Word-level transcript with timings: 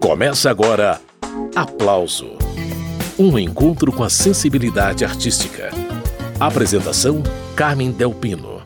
Começa 0.00 0.50
agora 0.50 1.00
Aplauso 1.54 2.36
Um 3.18 3.38
encontro 3.38 3.90
com 3.90 4.04
a 4.04 4.10
sensibilidade 4.10 5.04
artística. 5.04 5.70
Apresentação: 6.38 7.22
Carmen 7.56 7.90
Delpino. 7.90 8.62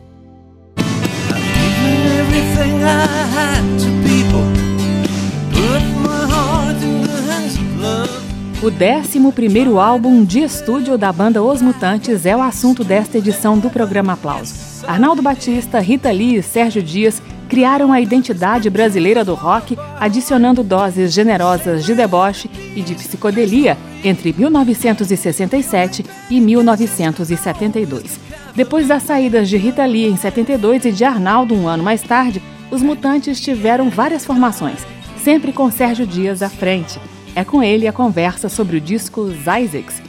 O 8.63 8.67
11 8.67 9.79
álbum 9.79 10.25
de 10.25 10.41
estúdio 10.41 10.99
da 10.99 11.13
banda 11.13 11.43
Os 11.43 11.63
Mutantes 11.63 12.27
é 12.27 12.37
o 12.37 12.43
assunto 12.43 12.85
desta 12.85 13.19
edição 13.19 13.59
do 13.59 13.71
programa 13.71 14.13
Aplauso. 14.15 14.55
Arnaldo 14.87 15.23
Batista, 15.23 15.79
Rita 15.79 16.11
Lee 16.11 16.37
e 16.37 16.43
Sérgio 16.43 16.83
Dias 16.83 17.23
criaram 17.51 17.93
a 17.93 18.01
identidade 18.01 18.71
brasileira 18.71 19.25
do 19.25 19.35
rock, 19.35 19.77
adicionando 19.99 20.63
doses 20.63 21.13
generosas 21.13 21.85
de 21.85 21.97
deboche 21.97 22.49
e 22.77 22.81
de 22.81 22.95
psicodelia 22.95 23.77
entre 24.05 24.33
1967 24.33 26.07
e 26.31 26.41
1972. 26.41 28.21
Depois 28.55 28.87
das 28.87 29.03
saídas 29.03 29.49
de 29.49 29.57
Rita 29.57 29.85
Lee 29.85 30.07
em 30.07 30.17
72 30.17 30.85
e 30.85 30.93
de 30.93 31.05
Arnaldo 31.05 31.53
um 31.53 31.67
ano 31.67 31.83
mais 31.83 32.03
tarde, 32.03 32.41
os 32.71 32.83
Mutantes 32.83 33.41
tiveram 33.41 33.91
várias 33.91 34.25
formações, 34.25 34.87
sempre 35.19 35.53
com 35.53 35.69
Sérgio 35.73 36.07
Dias 36.07 36.43
à 36.43 36.49
frente. 36.49 37.01
É 37.35 37.45
com 37.45 37.61
ele 37.61 37.89
a 37.89 37.93
conversa 37.93 38.49
sobre 38.49 38.77
o 38.77 38.81
disco 38.81 39.29
Isaacs. 39.29 40.01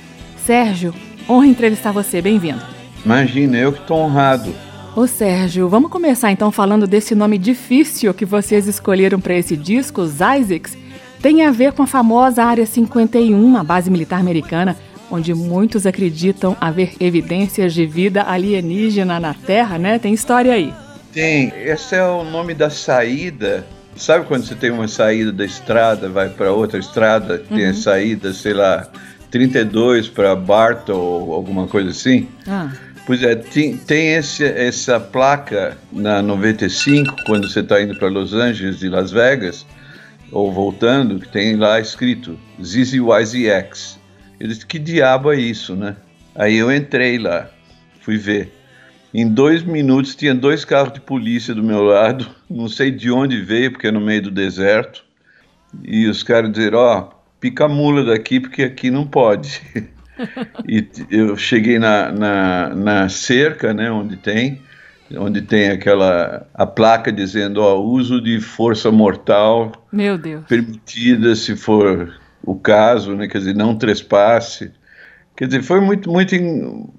Sérgio, 0.46 0.94
honra 1.28 1.48
entrevistar 1.48 1.92
você, 1.92 2.22
bem-vindo. 2.22 2.62
Imagina, 3.04 3.58
eu 3.58 3.74
que 3.74 3.82
estou 3.82 3.98
honrado. 3.98 4.54
Ô 4.94 5.08
Sérgio, 5.08 5.70
vamos 5.70 5.90
começar 5.90 6.34
então 6.34 6.52
falando 6.52 6.86
desse 6.86 7.16
nome 7.16 7.38
difícil 7.38 8.14
que 8.14 8.26
vocês 8.26 8.68
escolheram 8.68 9.22
para 9.22 9.36
esse 9.36 9.56
disco, 9.56 10.02
os 10.02 10.16
Isaacs. 10.16 10.78
Tem 11.22 11.46
a 11.46 11.52
ver 11.52 11.72
com 11.72 11.84
a 11.84 11.88
famosa 11.88 12.44
Área 12.44 12.66
51, 12.66 13.56
a 13.56 13.64
base 13.64 13.90
militar 13.90 14.20
americana, 14.20 14.76
onde 15.10 15.34
muitos 15.34 15.86
acreditam 15.86 16.58
haver 16.60 16.94
evidências 17.00 17.74
de 17.74 17.86
vida 17.86 18.24
alienígena 18.24 19.18
na 19.18 19.34
Terra, 19.34 19.78
né? 19.78 19.98
Tem 19.98 20.14
história 20.14 20.52
aí. 20.52 20.74
Tem. 21.14 21.54
Esse 21.56 21.96
é 21.96 22.06
o 22.06 22.26
nome 22.26 22.54
da 22.54 22.70
saída. 22.70 23.66
Sabe 23.96 24.26
quando 24.26 24.46
você 24.46 24.56
tem 24.56 24.72
uma 24.72 24.90
saída 24.90 25.32
da 25.32 25.46
estrada, 25.46 26.10
vai 26.10 26.28
para 26.28 26.52
outra 26.52 26.78
estrada, 26.78 27.38
tem 27.38 27.66
a 27.66 27.70
uhum. 27.70 27.76
saída, 27.76 28.34
sei 28.34 28.54
lá, 28.54 28.90
32 29.30 30.10
para 30.10 30.36
Barton 30.36 30.98
ou 30.98 31.34
alguma 31.34 31.66
coisa 31.66 31.92
assim? 31.92 32.28
Ah. 32.46 32.72
Pois 33.06 33.24
é, 33.24 33.36
tem, 33.36 33.78
tem 33.78 34.14
esse, 34.14 34.46
essa 34.46 35.00
placa 35.00 35.78
na 35.92 36.22
95, 36.22 37.16
quando 37.26 37.50
você 37.50 37.62
está 37.62 37.82
indo 37.82 37.98
para 37.98 38.10
Los 38.10 38.34
Angeles 38.34 38.80
de 38.80 38.90
Las 38.90 39.12
Vegas, 39.12 39.66
ou 40.32 40.52
voltando, 40.52 41.20
que 41.20 41.28
tem 41.28 41.56
lá 41.56 41.80
escrito 41.80 42.40
ZZYZX. 42.62 44.00
Eu 44.40 44.48
disse, 44.48 44.66
que 44.66 44.80
diabo 44.80 45.32
é 45.32 45.40
isso, 45.40 45.76
né? 45.76 45.96
Aí 46.36 46.58
eu 46.58 46.72
entrei 46.72 47.18
lá, 47.18 47.50
fui 48.02 48.18
ver. 48.18 48.54
Em 49.14 49.28
dois 49.28 49.62
minutos 49.64 50.16
tinha 50.16 50.34
dois 50.34 50.64
carros 50.64 50.94
de 50.94 51.02
polícia 51.02 51.54
do 51.54 51.64
meu 51.64 51.82
lado, 51.82 52.30
não 52.50 52.70
sei 52.70 52.92
de 52.92 53.12
onde 53.12 53.42
veio, 53.42 53.72
porque 53.72 53.88
é 53.88 53.92
no 53.92 54.00
meio 54.00 54.22
do 54.22 54.32
deserto. 54.32 55.04
E 55.84 56.08
os 56.08 56.22
caras 56.22 56.52
dizeram, 56.52 56.80
ó, 56.80 57.00
oh, 57.00 57.16
pica 57.40 57.66
a 57.66 57.70
mula 57.70 58.06
daqui, 58.06 58.40
porque 58.40 58.64
aqui 58.64 58.92
não 58.92 59.08
pode. 59.08 59.62
e 60.68 60.88
eu 61.10 61.36
cheguei 61.38 61.80
na, 61.80 62.12
na, 62.12 62.76
na, 62.76 63.10
cerca, 63.10 63.74
né, 63.74 63.92
onde 63.92 64.18
tem, 64.18 64.62
onde 65.18 65.42
tem 65.42 65.70
aquela 65.70 66.48
a 66.54 66.66
placa 66.66 67.12
dizendo, 67.12 67.62
ó, 67.62 67.80
uso 67.80 68.22
de 68.22 68.40
força 68.40 68.92
mortal 68.92 69.72
Meu 69.92 70.18
Deus. 70.18 70.46
permitida 70.46 71.36
se 71.36 71.56
for 71.56 72.14
o 72.44 72.56
caso, 72.56 73.16
né, 73.16 73.28
quer 73.28 73.40
dizer, 73.40 73.56
não 73.56 73.76
trespasse. 73.76 74.72
Quer 75.36 75.48
dizer, 75.48 75.64
foi 75.64 75.80
muito, 75.80 76.12
muito 76.12 76.36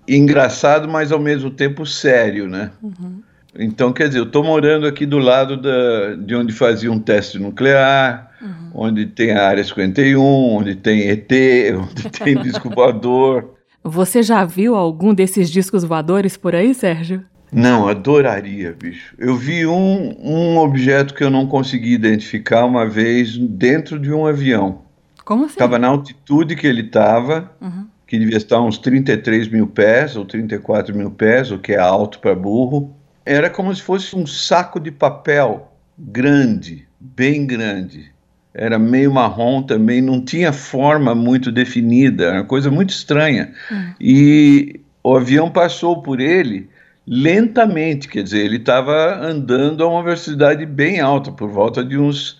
engraçado, 0.08 0.88
mas 0.88 1.12
ao 1.12 1.18
mesmo 1.18 1.50
tempo 1.50 1.86
sério, 1.86 2.48
né? 2.48 2.72
Uhum. 2.82 3.22
Então, 3.58 3.92
quer 3.92 4.08
dizer, 4.08 4.20
eu 4.20 4.24
estou 4.24 4.42
morando 4.42 4.86
aqui 4.86 5.04
do 5.04 5.18
lado 5.18 5.56
da, 5.56 6.14
de 6.14 6.34
onde 6.34 6.52
fazia 6.52 6.90
um 6.90 6.98
teste 6.98 7.38
nuclear, 7.38 8.31
uhum. 8.42 8.70
onde 8.74 9.06
tem 9.06 9.32
a 9.32 9.46
Área 9.46 9.62
51, 9.62 10.20
onde 10.20 10.74
tem 10.74 11.08
ET, 11.08 11.30
onde 11.78 12.10
tem 12.10 12.36
disco 12.42 12.68
voador. 12.68 13.54
Você 13.84 14.22
já 14.22 14.44
viu 14.44 14.74
algum 14.74 15.14
desses 15.14 15.50
discos 15.50 15.84
voadores 15.84 16.36
por 16.36 16.54
aí, 16.54 16.74
Sérgio? 16.74 17.24
Não, 17.52 17.86
adoraria, 17.86 18.72
bicho. 18.72 19.14
Eu 19.18 19.36
vi 19.36 19.66
um, 19.66 20.16
um 20.18 20.56
objeto 20.56 21.12
que 21.12 21.22
eu 21.22 21.28
não 21.28 21.46
consegui 21.46 21.92
identificar 21.92 22.64
uma 22.64 22.88
vez 22.88 23.36
dentro 23.36 23.98
de 23.98 24.10
um 24.10 24.26
avião. 24.26 24.82
Como 25.22 25.44
assim? 25.44 25.52
Estava 25.52 25.78
na 25.78 25.88
altitude 25.88 26.56
que 26.56 26.66
ele 26.66 26.80
estava, 26.80 27.50
uhum. 27.60 27.86
que 28.06 28.18
devia 28.18 28.38
estar 28.38 28.60
uns 28.60 28.78
33 28.78 29.48
mil 29.48 29.66
pés 29.66 30.16
ou 30.16 30.24
34 30.24 30.96
mil 30.96 31.10
pés, 31.10 31.50
o 31.50 31.58
que 31.58 31.72
é 31.72 31.78
alto 31.78 32.20
para 32.20 32.34
burro. 32.34 32.96
Era 33.24 33.50
como 33.50 33.74
se 33.74 33.82
fosse 33.82 34.16
um 34.16 34.26
saco 34.26 34.80
de 34.80 34.90
papel 34.90 35.72
grande, 35.98 36.88
bem 36.98 37.46
grande. 37.46 38.11
Era 38.54 38.78
meio 38.78 39.12
marrom 39.12 39.62
também, 39.62 40.02
não 40.02 40.22
tinha 40.22 40.52
forma 40.52 41.14
muito 41.14 41.50
definida, 41.50 42.24
era 42.24 42.38
uma 42.40 42.44
coisa 42.44 42.70
muito 42.70 42.90
estranha. 42.90 43.52
Hum. 43.70 43.92
E 44.00 44.80
o 45.02 45.16
avião 45.16 45.50
passou 45.50 46.02
por 46.02 46.20
ele 46.20 46.68
lentamente, 47.06 48.08
quer 48.08 48.22
dizer, 48.22 48.44
ele 48.44 48.56
estava 48.56 49.16
andando 49.16 49.82
a 49.82 49.88
uma 49.88 50.02
velocidade 50.02 50.64
bem 50.66 51.00
alta, 51.00 51.32
por 51.32 51.48
volta 51.48 51.84
de 51.84 51.98
uns 51.98 52.38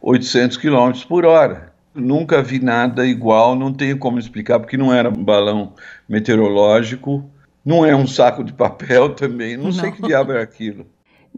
800 0.00 0.56
km 0.56 0.92
por 1.08 1.24
hora. 1.24 1.72
Nunca 1.94 2.42
vi 2.42 2.58
nada 2.58 3.06
igual, 3.06 3.54
não 3.54 3.72
tenho 3.72 3.98
como 3.98 4.18
explicar, 4.18 4.58
porque 4.58 4.76
não 4.76 4.92
era 4.92 5.10
um 5.10 5.24
balão 5.24 5.74
meteorológico, 6.08 7.24
não 7.64 7.84
é 7.84 7.94
um 7.94 8.06
saco 8.06 8.42
de 8.42 8.52
papel 8.52 9.10
também, 9.14 9.56
não, 9.56 9.64
não. 9.64 9.72
sei 9.72 9.92
que 9.92 10.02
diabo 10.02 10.32
era 10.32 10.42
aquilo. 10.42 10.86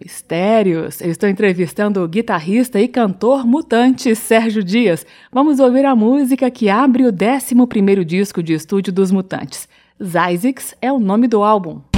Mistérios. 0.01 1.01
Eu 1.01 1.11
estou 1.11 1.29
entrevistando 1.29 2.03
o 2.03 2.09
guitarrista 2.09 2.81
e 2.81 2.89
cantor 2.89 3.47
mutante 3.47 4.15
Sérgio 4.15 4.63
Dias. 4.63 5.07
Vamos 5.31 5.61
ouvir 5.61 5.85
a 5.85 5.95
música 5.95 6.51
que 6.51 6.69
abre 6.69 7.07
o 7.07 7.13
11º 7.13 8.05
disco 8.05 8.43
de 8.43 8.53
estúdio 8.55 8.93
dos 8.93 9.11
Mutantes. 9.11 9.69
Zysix 10.03 10.75
é 10.83 10.93
o 10.93 10.99
nome 10.99 11.29
do 11.29 11.43
álbum. 11.45 11.94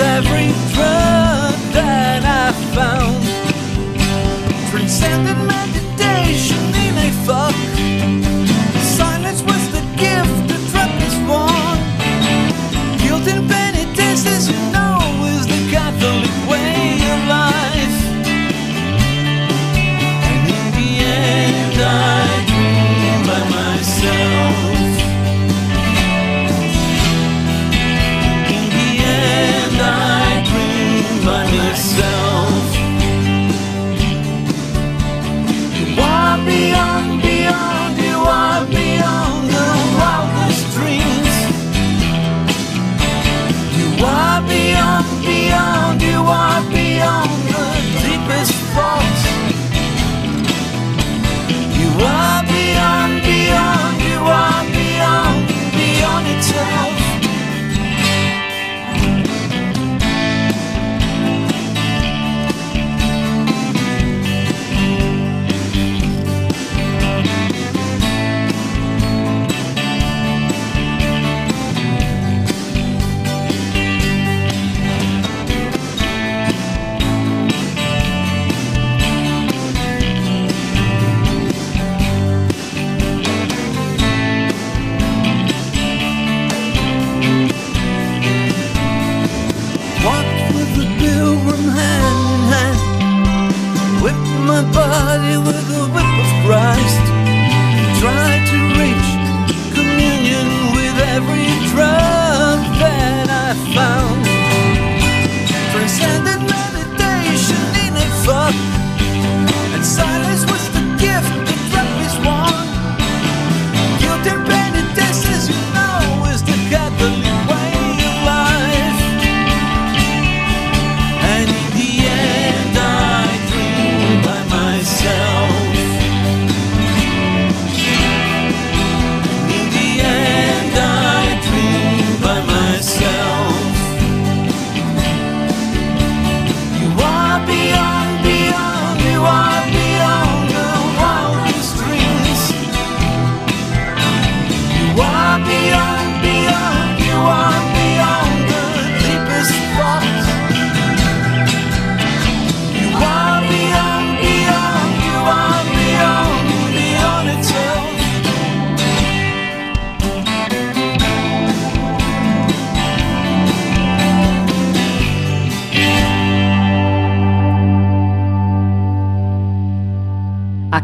every 0.00 0.59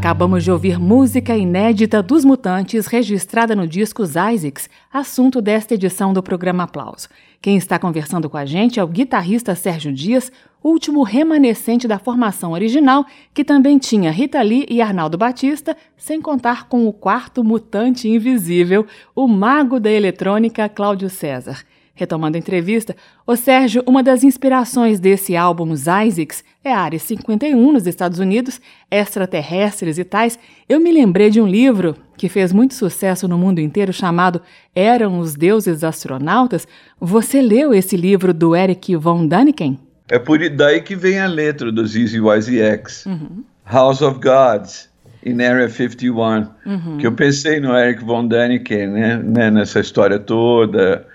Acabamos 0.06 0.44
de 0.44 0.52
ouvir 0.52 0.78
música 0.78 1.36
inédita 1.36 2.00
dos 2.00 2.24
Mutantes 2.24 2.86
registrada 2.86 3.56
no 3.56 3.66
disco 3.66 4.04
Isaacs, 4.04 4.70
assunto 4.92 5.42
desta 5.42 5.74
edição 5.74 6.12
do 6.12 6.22
programa 6.22 6.62
Aplauso. 6.62 7.08
Quem 7.42 7.56
está 7.56 7.76
conversando 7.76 8.30
com 8.30 8.36
a 8.36 8.46
gente 8.46 8.78
é 8.78 8.84
o 8.84 8.86
guitarrista 8.86 9.56
Sérgio 9.56 9.92
Dias, 9.92 10.30
último 10.62 11.02
remanescente 11.02 11.88
da 11.88 11.98
formação 11.98 12.52
original, 12.52 13.04
que 13.34 13.42
também 13.42 13.78
tinha 13.78 14.12
Rita 14.12 14.40
Lee 14.42 14.64
e 14.70 14.80
Arnaldo 14.80 15.18
Batista, 15.18 15.76
sem 15.96 16.22
contar 16.22 16.68
com 16.68 16.86
o 16.86 16.92
quarto 16.92 17.42
mutante 17.42 18.08
invisível, 18.08 18.86
o 19.12 19.26
mago 19.26 19.80
da 19.80 19.90
eletrônica 19.90 20.68
Cláudio 20.68 21.10
César. 21.10 21.64
Retomando 21.98 22.36
a 22.36 22.38
entrevista, 22.38 22.94
o 23.26 23.34
Sérgio, 23.34 23.82
uma 23.86 24.02
das 24.02 24.22
inspirações 24.22 25.00
desse 25.00 25.34
álbum 25.34 25.70
Os 25.70 25.80
Isaacs 25.80 26.44
é 26.62 26.70
a 26.70 26.78
Área 26.78 26.98
51 26.98 27.72
nos 27.72 27.86
Estados 27.86 28.18
Unidos, 28.18 28.60
extraterrestres 28.90 29.96
e 29.96 30.04
tais. 30.04 30.38
Eu 30.68 30.78
me 30.78 30.92
lembrei 30.92 31.30
de 31.30 31.40
um 31.40 31.46
livro 31.46 31.96
que 32.14 32.28
fez 32.28 32.52
muito 32.52 32.74
sucesso 32.74 33.26
no 33.26 33.38
mundo 33.38 33.60
inteiro 33.60 33.94
chamado 33.94 34.42
Eram 34.74 35.18
os 35.18 35.34
Deuses 35.34 35.82
Astronautas. 35.82 36.68
Você 37.00 37.40
leu 37.40 37.72
esse 37.72 37.96
livro 37.96 38.34
do 38.34 38.54
Eric 38.54 38.94
von 38.96 39.26
Daniken? 39.26 39.80
É 40.10 40.18
por 40.18 40.38
daí 40.50 40.82
que 40.82 40.94
vem 40.94 41.18
a 41.18 41.26
letra 41.26 41.72
dos 41.72 41.96
Easy 41.96 42.18
YZX. 42.18 43.06
Uhum. 43.06 43.42
House 43.64 44.02
of 44.02 44.20
Gods, 44.20 44.90
in 45.24 45.42
Area 45.42 45.70
51. 45.70 46.46
Uhum. 46.66 46.98
Que 46.98 47.06
eu 47.06 47.12
pensei 47.12 47.58
no 47.58 47.74
Eric 47.74 48.04
von 48.04 48.28
Daniken, 48.28 48.88
né, 48.88 49.16
né 49.16 49.50
nessa 49.50 49.80
história 49.80 50.18
toda 50.18 51.06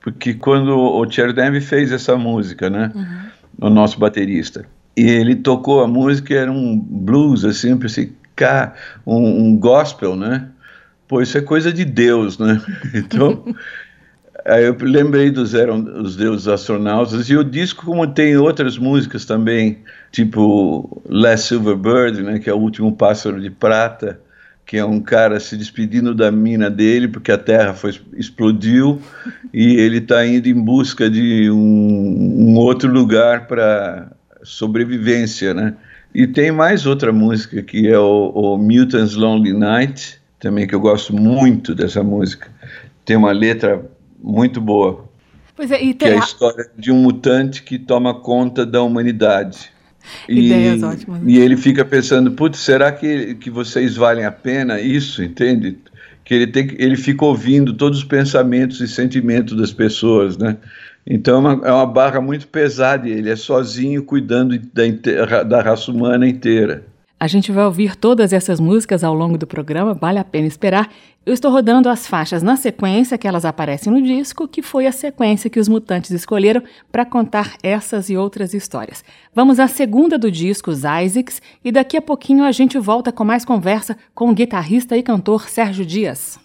porque 0.00 0.34
quando 0.34 0.76
o 0.76 1.10
Chernev 1.10 1.60
fez 1.60 1.92
essa 1.92 2.16
música, 2.16 2.70
né, 2.70 2.90
uhum. 2.94 3.68
o 3.68 3.70
nosso 3.70 3.98
baterista, 3.98 4.64
e 4.96 5.08
ele 5.08 5.36
tocou 5.36 5.82
a 5.82 5.88
música, 5.88 6.34
era 6.34 6.50
um 6.50 6.78
blues, 6.78 7.44
assim, 7.44 7.76
pensei, 7.76 8.12
cá, 8.34 8.74
um, 9.06 9.44
um 9.44 9.56
gospel, 9.56 10.16
né, 10.16 10.48
pô, 11.06 11.20
isso 11.20 11.36
é 11.36 11.40
coisa 11.40 11.72
de 11.72 11.84
Deus, 11.84 12.38
né, 12.38 12.60
então... 12.94 13.44
Aí 14.46 14.64
eu 14.64 14.74
lembrei 14.80 15.30
dos 15.30 15.52
eram 15.52 15.82
os 16.00 16.16
deuses 16.16 16.48
astronautas. 16.48 17.28
E 17.28 17.36
o 17.36 17.44
disco 17.44 17.84
como 17.84 18.06
tem 18.06 18.38
outras 18.38 18.78
músicas 18.78 19.26
também, 19.26 19.80
tipo 20.10 21.02
Last 21.06 21.48
Silver 21.48 21.76
Bird, 21.76 22.22
né, 22.22 22.38
que 22.38 22.48
é 22.48 22.54
o 22.54 22.56
último 22.56 22.96
pássaro 22.96 23.38
de 23.38 23.50
prata, 23.50 24.18
que 24.70 24.78
é 24.78 24.84
um 24.84 25.00
cara 25.00 25.40
se 25.40 25.56
despedindo 25.56 26.14
da 26.14 26.30
mina 26.30 26.70
dele 26.70 27.08
porque 27.08 27.32
a 27.32 27.36
Terra 27.36 27.74
foi, 27.74 27.92
explodiu 28.16 29.02
e 29.52 29.74
ele 29.74 29.98
está 29.98 30.24
indo 30.24 30.48
em 30.48 30.54
busca 30.54 31.10
de 31.10 31.50
um, 31.50 31.56
um 31.56 32.56
outro 32.56 32.88
lugar 32.88 33.48
para 33.48 34.12
sobrevivência, 34.44 35.52
né? 35.52 35.74
E 36.14 36.24
tem 36.24 36.52
mais 36.52 36.86
outra 36.86 37.12
música 37.12 37.60
que 37.62 37.88
é 37.88 37.98
o, 37.98 38.28
o 38.32 38.56
Mutants 38.56 39.16
Lonely 39.16 39.54
Night, 39.54 40.20
também 40.38 40.68
que 40.68 40.74
eu 40.76 40.80
gosto 40.80 41.12
muito 41.16 41.74
dessa 41.74 42.04
música. 42.04 42.46
Tem 43.04 43.16
uma 43.16 43.32
letra 43.32 43.84
muito 44.22 44.60
boa. 44.60 45.04
Pois 45.56 45.72
é, 45.72 45.82
e 45.82 45.92
tem... 45.94 46.10
Que 46.10 46.14
é 46.14 46.16
a 46.16 46.20
história 46.20 46.70
de 46.78 46.92
um 46.92 47.02
mutante 47.02 47.64
que 47.64 47.76
toma 47.76 48.14
conta 48.14 48.64
da 48.64 48.80
humanidade. 48.80 49.68
Ideias 50.28 50.82
ótimas. 50.82 51.20
E 51.26 51.38
ele 51.38 51.56
fica 51.56 51.84
pensando, 51.84 52.32
putz, 52.32 52.58
será 52.58 52.92
que, 52.92 53.34
que 53.34 53.50
vocês 53.50 53.96
valem 53.96 54.24
a 54.24 54.32
pena 54.32 54.80
isso, 54.80 55.22
entende? 55.22 55.78
Que 56.24 56.34
ele, 56.34 56.46
tem, 56.46 56.74
ele 56.78 56.96
fica 56.96 57.24
ouvindo 57.24 57.72
todos 57.72 57.98
os 57.98 58.04
pensamentos 58.04 58.80
e 58.80 58.88
sentimentos 58.88 59.56
das 59.56 59.72
pessoas, 59.72 60.36
né? 60.36 60.56
Então 61.06 61.36
é 61.36 61.38
uma, 61.38 61.68
é 61.68 61.72
uma 61.72 61.86
barra 61.86 62.20
muito 62.20 62.46
pesada 62.46 63.08
e 63.08 63.12
ele 63.12 63.30
é 63.30 63.36
sozinho 63.36 64.02
cuidando 64.04 64.58
da, 64.58 65.42
da 65.42 65.62
raça 65.62 65.90
humana 65.90 66.28
inteira. 66.28 66.84
A 67.18 67.26
gente 67.26 67.52
vai 67.52 67.64
ouvir 67.64 67.96
todas 67.96 68.32
essas 68.32 68.58
músicas 68.58 69.04
ao 69.04 69.12
longo 69.12 69.36
do 69.36 69.46
programa, 69.46 69.92
vale 69.92 70.18
a 70.18 70.24
pena 70.24 70.46
esperar. 70.46 70.88
Eu 71.24 71.34
estou 71.34 71.52
rodando 71.52 71.90
as 71.90 72.06
faixas 72.06 72.42
na 72.42 72.56
sequência 72.56 73.18
que 73.18 73.28
elas 73.28 73.44
aparecem 73.44 73.92
no 73.92 74.00
disco, 74.00 74.48
que 74.48 74.62
foi 74.62 74.86
a 74.86 74.92
sequência 74.92 75.50
que 75.50 75.60
os 75.60 75.68
mutantes 75.68 76.12
escolheram 76.12 76.62
para 76.90 77.04
contar 77.04 77.56
essas 77.62 78.08
e 78.08 78.16
outras 78.16 78.54
histórias. 78.54 79.04
Vamos 79.34 79.60
à 79.60 79.68
segunda 79.68 80.16
do 80.16 80.30
disco, 80.30 80.70
os 80.70 80.78
Isaacs, 80.78 81.42
e 81.62 81.70
daqui 81.70 81.98
a 81.98 82.02
pouquinho 82.02 82.42
a 82.42 82.52
gente 82.52 82.78
volta 82.78 83.12
com 83.12 83.22
mais 83.22 83.44
conversa 83.44 83.98
com 84.14 84.30
o 84.30 84.34
guitarrista 84.34 84.96
e 84.96 85.02
cantor 85.02 85.46
Sérgio 85.46 85.84
Dias. 85.84 86.40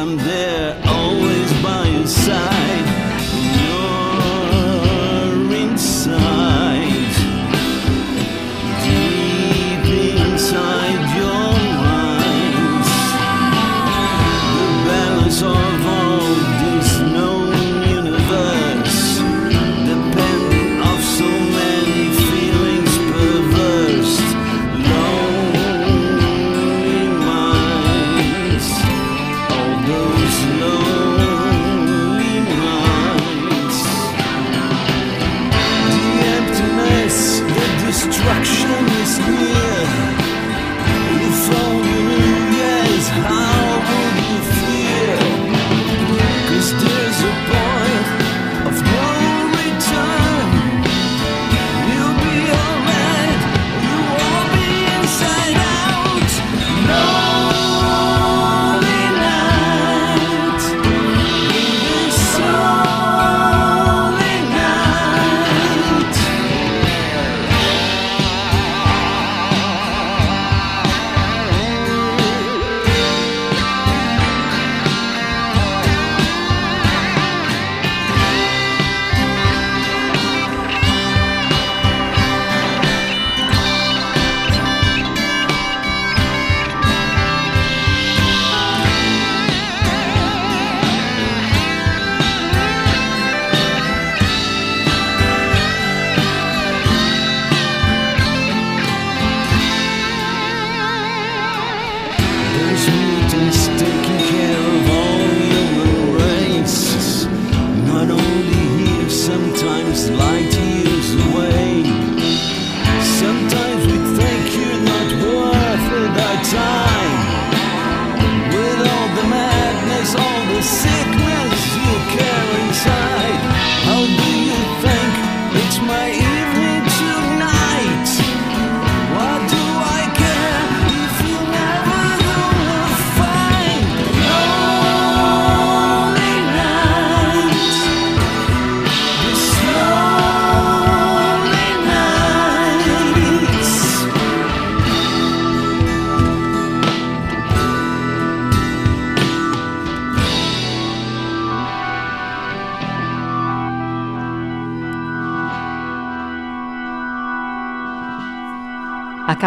them 0.00 0.16
there. 0.16 0.89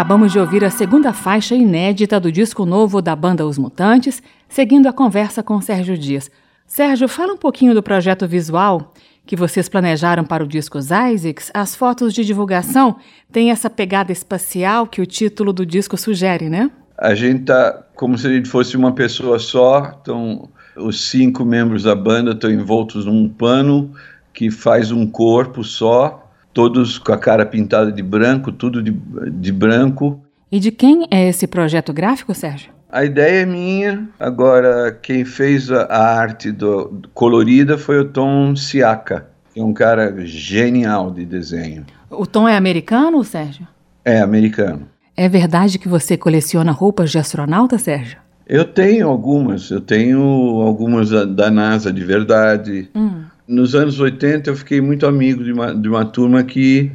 Acabamos 0.03 0.33
de 0.33 0.37
ouvir 0.37 0.65
a 0.65 0.69
segunda 0.69 1.13
faixa 1.13 1.55
inédita 1.55 2.19
do 2.19 2.29
disco 2.29 2.65
novo 2.65 3.01
da 3.01 3.15
banda 3.15 3.47
Os 3.47 3.57
Mutantes, 3.57 4.21
seguindo 4.49 4.87
a 4.87 4.91
conversa 4.91 5.41
com 5.41 5.61
Sérgio 5.61 5.97
Dias. 5.97 6.29
Sérgio, 6.67 7.07
fala 7.07 7.31
um 7.31 7.37
pouquinho 7.37 7.73
do 7.73 7.81
projeto 7.81 8.27
visual 8.27 8.93
que 9.25 9.37
vocês 9.37 9.69
planejaram 9.69 10.25
para 10.25 10.43
o 10.43 10.47
disco 10.47 10.77
Isaacs. 10.77 11.49
As 11.53 11.73
fotos 11.73 12.13
de 12.13 12.25
divulgação 12.25 12.97
têm 13.31 13.49
essa 13.49 13.69
pegada 13.69 14.11
espacial 14.11 14.87
que 14.87 15.01
o 15.01 15.05
título 15.05 15.53
do 15.53 15.65
disco 15.65 15.95
sugere, 15.95 16.49
né? 16.49 16.69
A 16.97 17.15
gente 17.15 17.45
tá 17.45 17.85
como 17.95 18.17
se 18.17 18.27
a 18.27 18.29
gente 18.29 18.49
fosse 18.49 18.75
uma 18.75 18.91
pessoa 18.91 19.39
só, 19.39 19.97
então 20.01 20.49
os 20.75 21.09
cinco 21.09 21.45
membros 21.45 21.83
da 21.83 21.95
banda 21.95 22.31
estão 22.31 22.51
envoltos 22.51 23.05
num 23.05 23.29
pano 23.29 23.93
que 24.33 24.51
faz 24.51 24.91
um 24.91 25.07
corpo 25.07 25.63
só, 25.63 26.22
todos 26.53 26.99
com 26.99 27.11
a 27.11 27.17
cara 27.17 27.45
pintada 27.45 27.91
de 27.91 28.03
branco, 28.03 28.51
tudo 28.51 28.81
de, 28.81 28.91
de 29.31 29.51
branco. 29.51 30.21
E 30.51 30.59
de 30.59 30.71
quem 30.71 31.07
é 31.09 31.27
esse 31.27 31.47
projeto 31.47 31.91
gráfico, 31.91 32.33
Sérgio? 32.33 32.71
A 32.91 33.03
ideia 33.03 33.41
é 33.41 33.45
minha, 33.45 34.07
agora 34.19 34.91
quem 35.01 35.25
fez 35.25 35.71
a, 35.71 35.85
a 35.85 36.15
arte 36.19 36.51
do, 36.51 36.89
do 36.89 37.09
colorida 37.09 37.75
foi 37.75 37.99
o 37.99 38.05
Tom 38.05 38.55
Siaka, 38.55 39.27
que 39.51 39.59
é 39.59 39.63
um 39.63 39.73
cara 39.73 40.13
genial 40.25 41.09
de 41.09 41.25
desenho. 41.25 41.85
O 42.09 42.27
tom 42.27 42.47
é 42.47 42.55
americano, 42.55 43.23
Sérgio? 43.23 43.67
É 44.05 44.19
americano. 44.19 44.87
É 45.17 45.27
verdade 45.27 45.79
que 45.79 45.87
você 45.87 46.15
coleciona 46.15 46.71
roupas 46.71 47.09
de 47.09 47.17
astronauta, 47.17 47.79
Sérgio? 47.79 48.19
Eu 48.47 48.65
tenho 48.65 49.07
algumas, 49.07 49.71
eu 49.71 49.81
tenho 49.81 50.21
algumas 50.61 51.09
da, 51.09 51.25
da 51.25 51.49
NASA 51.49 51.91
de 51.91 52.03
verdade. 52.03 52.89
Hum. 52.93 53.23
Nos 53.47 53.75
anos 53.75 53.99
80 53.99 54.49
eu 54.49 54.55
fiquei 54.55 54.79
muito 54.79 55.05
amigo 55.05 55.43
de 55.43 55.51
uma, 55.51 55.75
de 55.75 55.89
uma 55.89 56.05
turma 56.05 56.43
que, 56.43 56.91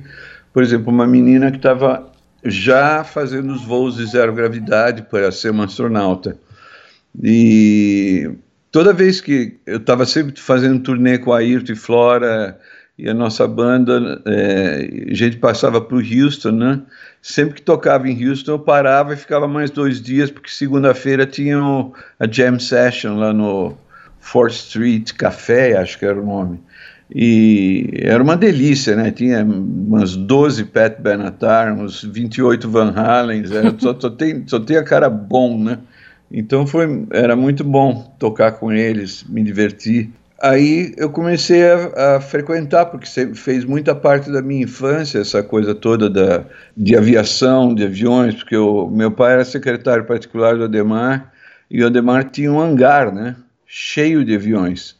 por 0.52 0.62
exemplo, 0.62 0.92
uma 0.92 1.06
menina 1.06 1.50
que 1.50 1.58
estava 1.58 2.10
já 2.44 3.04
fazendo 3.04 3.52
os 3.52 3.64
voos 3.64 3.96
de 3.96 4.06
zero 4.06 4.32
gravidade 4.32 5.02
para 5.02 5.30
ser 5.30 5.50
uma 5.50 5.66
astronauta. 5.66 6.38
E 7.22 8.30
toda 8.70 8.92
vez 8.92 9.20
que 9.20 9.58
eu 9.66 9.78
estava 9.78 10.06
sempre 10.06 10.40
fazendo 10.40 10.82
turnê 10.82 11.18
com 11.18 11.32
a 11.32 11.38
Ayrton 11.38 11.72
e 11.72 11.76
Flora 11.76 12.58
e 12.96 13.08
a 13.08 13.14
nossa 13.14 13.46
banda, 13.46 14.20
é, 14.26 15.08
a 15.10 15.14
gente 15.14 15.36
passava 15.36 15.80
para 15.80 15.96
o 15.96 16.00
Houston, 16.00 16.52
né? 16.52 16.82
Sempre 17.22 17.54
que 17.54 17.62
tocava 17.62 18.08
em 18.08 18.28
Houston 18.28 18.52
eu 18.52 18.58
parava 18.58 19.14
e 19.14 19.16
ficava 19.16 19.46
mais 19.46 19.70
dois 19.70 20.00
dias, 20.00 20.30
porque 20.30 20.50
segunda-feira 20.50 21.26
tinha 21.26 21.58
a 22.18 22.26
jam 22.30 22.58
session 22.58 23.18
lá 23.18 23.32
no 23.32 23.76
4th 24.22 24.50
Street 24.50 25.12
Café, 25.12 25.76
acho 25.76 25.98
que 25.98 26.04
era 26.04 26.20
o 26.20 26.24
nome. 26.24 26.60
E 27.14 27.90
era 28.02 28.22
uma 28.22 28.36
delícia, 28.36 28.94
né? 28.94 29.10
Tinha 29.10 29.42
umas 29.42 30.14
12 30.14 30.64
Pat 30.64 31.00
Benatar, 31.00 31.72
uns 31.72 32.02
28 32.02 32.68
Van 32.68 32.92
Halen, 32.94 33.44
era, 33.50 33.74
só, 33.80 33.98
só, 33.98 34.10
tem, 34.10 34.44
só 34.46 34.60
tem 34.60 34.76
a 34.76 34.84
cara 34.84 35.08
bom, 35.08 35.58
né? 35.62 35.78
Então 36.30 36.66
foi, 36.66 37.06
era 37.10 37.34
muito 37.34 37.64
bom 37.64 38.14
tocar 38.18 38.52
com 38.52 38.70
eles, 38.70 39.24
me 39.24 39.42
divertir. 39.42 40.10
Aí 40.40 40.94
eu 40.96 41.10
comecei 41.10 41.64
a, 41.68 42.16
a, 42.16 42.20
frequentar, 42.20 42.86
porque 42.86 43.06
fez 43.34 43.64
muita 43.64 43.94
parte 43.94 44.30
da 44.30 44.40
minha 44.40 44.62
infância, 44.62 45.18
essa 45.18 45.42
coisa 45.42 45.74
toda 45.74 46.08
da, 46.08 46.44
de 46.76 46.94
aviação, 46.94 47.74
de 47.74 47.84
aviões, 47.84 48.34
porque 48.36 48.56
o 48.56 48.88
meu 48.88 49.10
pai 49.10 49.32
era 49.32 49.44
secretário 49.44 50.04
particular 50.04 50.56
do 50.56 50.64
Ademar, 50.64 51.32
e 51.70 51.82
o 51.82 51.86
Ademar 51.86 52.30
tinha 52.30 52.52
um 52.52 52.60
hangar, 52.60 53.12
né? 53.12 53.34
Cheio 53.70 54.24
de 54.24 54.34
aviões. 54.34 54.96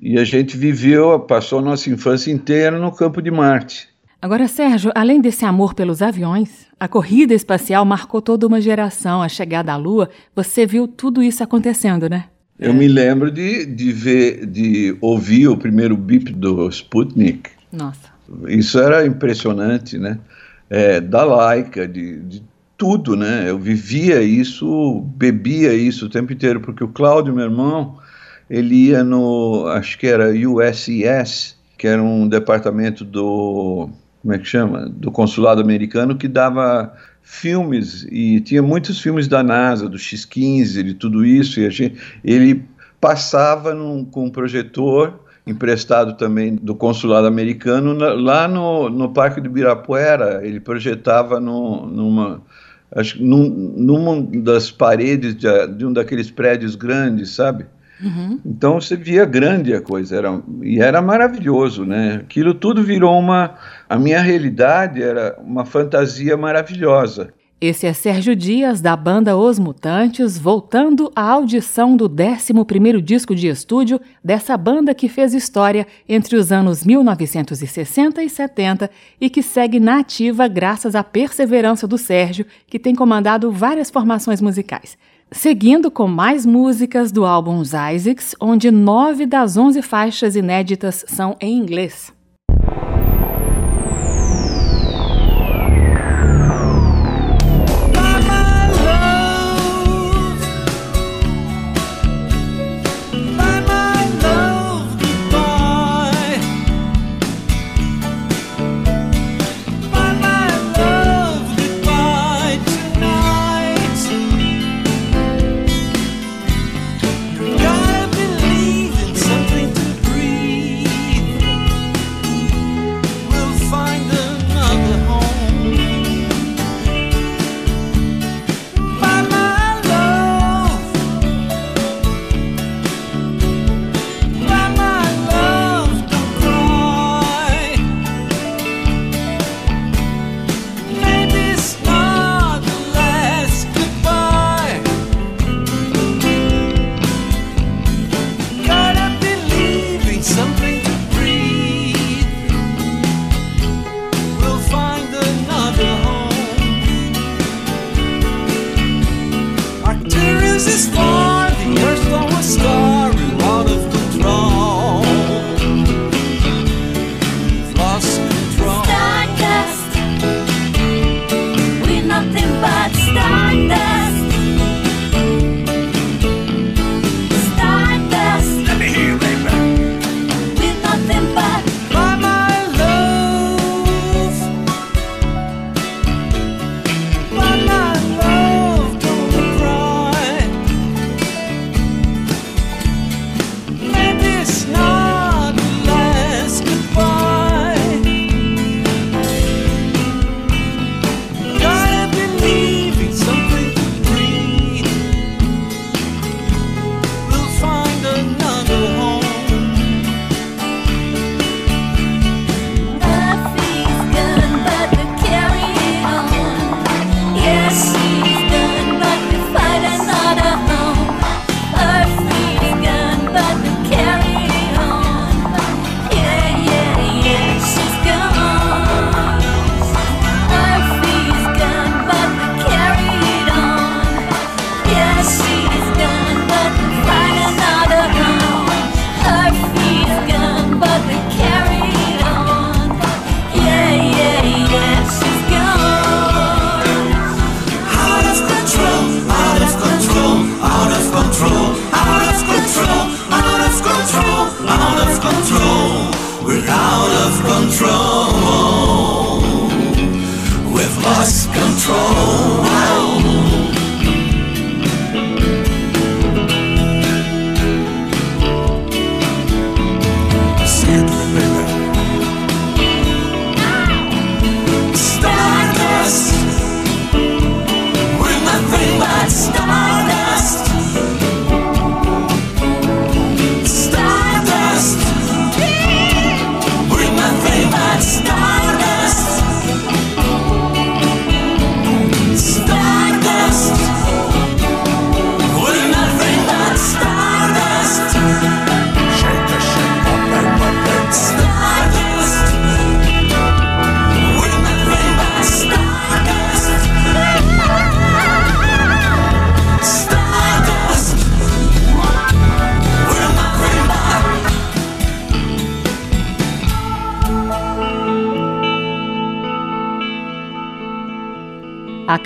E 0.00 0.18
a 0.18 0.24
gente 0.24 0.56
viveu, 0.56 1.20
passou 1.20 1.58
a 1.58 1.62
nossa 1.62 1.90
infância 1.90 2.32
inteira 2.32 2.78
no 2.78 2.90
campo 2.90 3.20
de 3.20 3.30
Marte. 3.30 3.88
Agora, 4.22 4.48
Sérgio, 4.48 4.90
além 4.94 5.20
desse 5.20 5.44
amor 5.44 5.74
pelos 5.74 6.00
aviões, 6.00 6.66
a 6.80 6.88
corrida 6.88 7.34
espacial 7.34 7.84
marcou 7.84 8.22
toda 8.22 8.46
uma 8.46 8.58
geração. 8.58 9.22
A 9.22 9.28
chegada 9.28 9.70
à 9.70 9.76
Lua, 9.76 10.08
você 10.34 10.64
viu 10.66 10.88
tudo 10.88 11.22
isso 11.22 11.44
acontecendo, 11.44 12.08
né? 12.08 12.24
Eu 12.58 12.72
me 12.72 12.88
lembro 12.88 13.30
de, 13.30 13.66
de 13.66 13.92
ver, 13.92 14.46
de 14.46 14.96
ouvir 15.02 15.48
o 15.48 15.56
primeiro 15.58 15.94
bip 15.94 16.32
do 16.32 16.66
Sputnik. 16.70 17.50
Nossa. 17.70 18.08
Isso 18.48 18.78
era 18.78 19.06
impressionante, 19.06 19.98
né? 19.98 20.18
É, 20.70 21.02
da 21.02 21.22
Laika, 21.22 21.86
de, 21.86 22.20
de 22.20 22.42
tudo, 22.78 23.14
né? 23.14 23.50
Eu 23.50 23.58
vivia 23.58 24.22
isso, 24.22 25.02
bebia 25.16 25.74
isso 25.74 26.06
o 26.06 26.08
tempo 26.08 26.32
inteiro, 26.32 26.60
porque 26.60 26.82
o 26.82 26.88
Cláudio, 26.88 27.34
meu 27.34 27.44
irmão, 27.44 27.98
ele 28.48 28.88
ia 28.88 29.02
no, 29.02 29.66
acho 29.68 29.98
que 29.98 30.06
era 30.06 30.30
USS, 30.30 31.56
que 31.76 31.86
era 31.86 32.02
um 32.02 32.28
departamento 32.28 33.04
do, 33.04 33.88
como 34.22 34.34
é 34.34 34.38
que 34.38 34.44
chama? 34.44 34.88
Do 34.88 35.10
consulado 35.10 35.60
americano 35.60 36.16
que 36.16 36.28
dava 36.28 36.92
filmes 37.22 38.06
e 38.10 38.40
tinha 38.40 38.62
muitos 38.62 39.00
filmes 39.00 39.26
da 39.28 39.42
NASA, 39.42 39.88
do 39.88 39.98
X-15, 39.98 40.82
de 40.82 40.94
tudo 40.94 41.24
isso, 41.24 41.60
e 41.60 41.68
gente, 41.70 42.00
ele 42.24 42.64
passava 43.00 43.74
num, 43.74 44.04
com 44.04 44.26
um 44.26 44.30
projetor 44.30 45.20
emprestado 45.46 46.14
também 46.14 46.56
do 46.56 46.74
consulado 46.74 47.26
americano 47.26 47.94
na, 47.94 48.12
lá 48.14 48.48
no, 48.48 48.88
no 48.88 49.12
Parque 49.12 49.40
do 49.40 49.48
Ibirapuera, 49.48 50.40
ele 50.44 50.58
projetava 50.58 51.38
no, 51.38 51.86
numa 51.86 52.42
acho 52.94 53.22
num, 53.22 53.48
numa 53.48 54.22
das 54.42 54.70
paredes 54.70 55.34
de, 55.34 55.66
de 55.68 55.86
um 55.86 55.92
daqueles 55.92 56.30
prédios 56.30 56.74
grandes, 56.74 57.30
sabe? 57.30 57.66
Uhum. 58.02 58.38
Então 58.44 58.80
você 58.80 58.96
via 58.96 59.24
grande 59.24 59.74
a 59.74 59.80
coisa, 59.80 60.16
era, 60.16 60.42
e 60.62 60.80
era 60.80 61.00
maravilhoso, 61.00 61.84
né? 61.84 62.20
Aquilo 62.22 62.54
tudo 62.54 62.82
virou 62.82 63.18
uma. 63.18 63.54
A 63.88 63.98
minha 63.98 64.20
realidade 64.20 65.02
era 65.02 65.36
uma 65.42 65.64
fantasia 65.64 66.36
maravilhosa. 66.36 67.32
Esse 67.58 67.86
é 67.86 67.92
Sérgio 67.94 68.36
Dias, 68.36 68.82
da 68.82 68.94
banda 68.94 69.34
Os 69.34 69.58
Mutantes, 69.58 70.38
voltando 70.38 71.10
à 71.16 71.22
audição 71.22 71.96
do 71.96 72.06
11º 72.06 73.00
disco 73.00 73.34
de 73.34 73.48
estúdio 73.48 73.98
dessa 74.22 74.58
banda 74.58 74.94
que 74.94 75.08
fez 75.08 75.32
história 75.32 75.86
entre 76.06 76.36
os 76.36 76.52
anos 76.52 76.84
1960 76.84 78.22
e 78.22 78.28
70 78.28 78.90
e 79.18 79.30
que 79.30 79.42
segue 79.42 79.80
na 79.80 80.00
ativa 80.00 80.46
graças 80.48 80.94
à 80.94 81.02
perseverança 81.02 81.86
do 81.86 81.96
Sérgio, 81.96 82.44
que 82.66 82.78
tem 82.78 82.94
comandado 82.94 83.50
várias 83.50 83.88
formações 83.88 84.42
musicais. 84.42 84.98
Seguindo 85.32 85.90
com 85.90 86.06
mais 86.06 86.46
músicas 86.46 87.10
do 87.10 87.26
álbum 87.26 87.60
Isaacs, 87.60 88.34
onde 88.40 88.70
nove 88.70 89.26
das 89.26 89.56
onze 89.56 89.82
faixas 89.82 90.36
inéditas 90.36 91.04
são 91.08 91.36
em 91.40 91.58
inglês. 91.58 92.15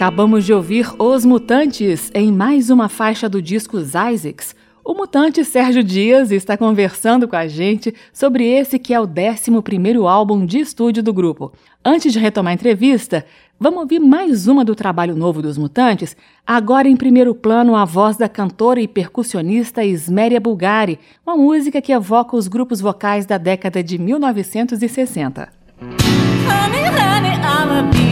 Acabamos 0.01 0.47
de 0.47 0.55
ouvir 0.55 0.91
Os 0.99 1.27
Mutantes 1.27 2.11
em 2.15 2.33
mais 2.33 2.71
uma 2.71 2.89
faixa 2.89 3.29
do 3.29 3.43
disco 3.43 3.79
Isaacs. 3.79 4.57
O 4.83 4.95
mutante 4.95 5.45
Sérgio 5.45 5.85
Dias 5.85 6.33
está 6.33 6.57
conversando 6.57 7.29
com 7.29 7.37
a 7.37 7.47
gente 7.47 7.95
sobre 8.11 8.47
esse 8.47 8.79
que 8.79 8.95
é 8.95 8.99
o 8.99 9.05
11 9.05 9.99
álbum 10.09 10.47
de 10.47 10.59
estúdio 10.59 11.03
do 11.03 11.13
grupo. 11.13 11.53
Antes 11.85 12.15
de 12.15 12.19
retomar 12.19 12.53
a 12.53 12.55
entrevista, 12.55 13.27
vamos 13.59 13.81
ouvir 13.81 14.01
mais 14.01 14.49
uma 14.49 14.65
do 14.65 14.75
trabalho 14.75 15.15
novo 15.15 15.43
dos 15.43 15.59
Mutantes, 15.59 16.17
agora 16.47 16.89
em 16.89 16.97
primeiro 16.97 17.35
plano 17.35 17.77
a 17.77 17.85
voz 17.85 18.17
da 18.17 18.27
cantora 18.27 18.81
e 18.81 18.89
percussionista 18.89 19.85
Isméria 19.85 20.41
Bulgari, 20.41 20.99
uma 21.27 21.37
música 21.37 21.83
que 21.83 21.93
evoca 21.93 22.39
os 22.39 22.49
grupos 22.49 22.81
vocais 22.81 23.27
da 23.27 23.37
década 23.37 23.83
de 23.83 23.99
1960. 23.99 25.53
Honey, 25.83 26.89
honey, 26.89 28.10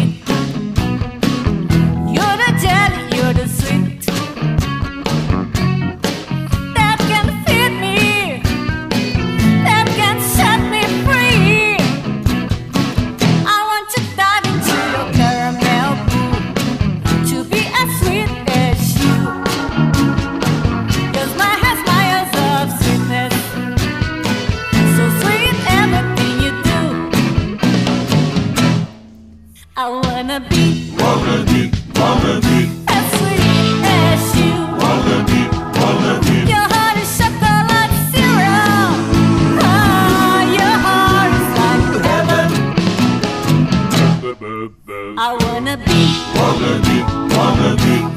be 47.76 48.07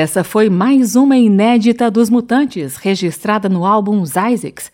Essa 0.00 0.24
foi 0.24 0.48
mais 0.48 0.96
uma 0.96 1.14
inédita 1.14 1.90
dos 1.90 2.08
Mutantes, 2.08 2.76
registrada 2.76 3.50
no 3.50 3.66
álbum 3.66 4.02
Isaacs. 4.02 4.72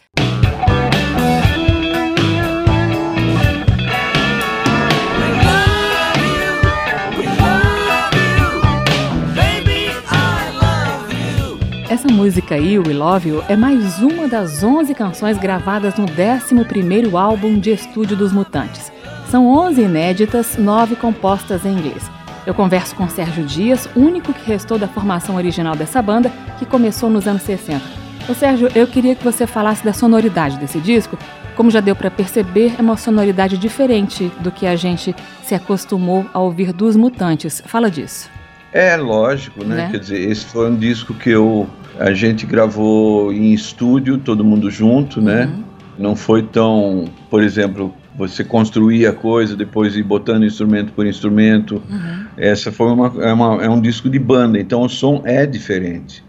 Essa 11.90 12.06
música 12.06 12.54
aí, 12.54 12.78
We 12.78 12.92
Love 12.92 13.30
You, 13.30 13.42
é 13.48 13.56
mais 13.56 13.98
uma 13.98 14.28
das 14.28 14.62
11 14.62 14.94
canções 14.94 15.36
gravadas 15.38 15.96
no 15.96 16.06
11º 16.06 17.20
álbum 17.20 17.58
de 17.58 17.72
estúdio 17.72 18.16
dos 18.16 18.32
Mutantes. 18.32 18.92
São 19.28 19.48
11 19.48 19.82
inéditas, 19.82 20.56
9 20.56 20.94
compostas 20.94 21.66
em 21.66 21.72
inglês. 21.72 22.15
Eu 22.46 22.54
converso 22.54 22.94
com 22.94 23.08
Sérgio 23.08 23.44
Dias, 23.44 23.88
único 23.96 24.32
que 24.32 24.46
restou 24.48 24.78
da 24.78 24.86
formação 24.86 25.34
original 25.34 25.74
dessa 25.74 26.00
banda, 26.00 26.30
que 26.60 26.64
começou 26.64 27.10
nos 27.10 27.26
anos 27.26 27.42
60. 27.42 27.82
Ô 28.28 28.34
Sérgio, 28.34 28.68
eu 28.72 28.86
queria 28.86 29.16
que 29.16 29.24
você 29.24 29.48
falasse 29.48 29.84
da 29.84 29.92
sonoridade 29.92 30.56
desse 30.56 30.78
disco. 30.78 31.18
Como 31.56 31.72
já 31.72 31.80
deu 31.80 31.96
para 31.96 32.08
perceber, 32.08 32.72
é 32.78 32.82
uma 32.82 32.96
sonoridade 32.96 33.58
diferente 33.58 34.30
do 34.38 34.52
que 34.52 34.64
a 34.64 34.76
gente 34.76 35.12
se 35.42 35.56
acostumou 35.56 36.24
a 36.32 36.38
ouvir 36.38 36.72
dos 36.72 36.94
Mutantes. 36.94 37.60
Fala 37.66 37.90
disso. 37.90 38.30
É 38.72 38.96
lógico, 38.96 39.64
né? 39.64 39.74
né? 39.74 39.88
Quer 39.90 39.98
dizer, 39.98 40.30
esse 40.30 40.44
foi 40.44 40.70
um 40.70 40.76
disco 40.76 41.14
que 41.14 41.30
eu 41.30 41.68
a 41.98 42.12
gente 42.12 42.46
gravou 42.46 43.32
em 43.32 43.52
estúdio, 43.52 44.18
todo 44.18 44.44
mundo 44.44 44.70
junto, 44.70 45.20
né? 45.20 45.46
uhum. 45.46 45.50
né? 45.50 45.64
Não 45.98 46.14
foi 46.14 46.42
tão, 46.42 47.06
por 47.30 47.42
exemplo, 47.42 47.92
você 48.16 48.42
construir 48.42 49.06
a 49.06 49.12
coisa, 49.12 49.54
depois 49.54 49.94
ir 49.94 50.02
botando 50.02 50.44
instrumento 50.44 50.92
por 50.92 51.06
instrumento. 51.06 51.82
Uhum. 51.88 52.24
Essa 52.36 52.72
foi 52.72 52.90
uma, 52.90 53.12
é, 53.22 53.32
uma, 53.32 53.62
é 53.62 53.68
um 53.68 53.80
disco 53.80 54.08
de 54.08 54.18
banda, 54.18 54.58
então 54.58 54.82
o 54.82 54.88
som 54.88 55.22
é 55.24 55.44
diferente. 55.44 56.24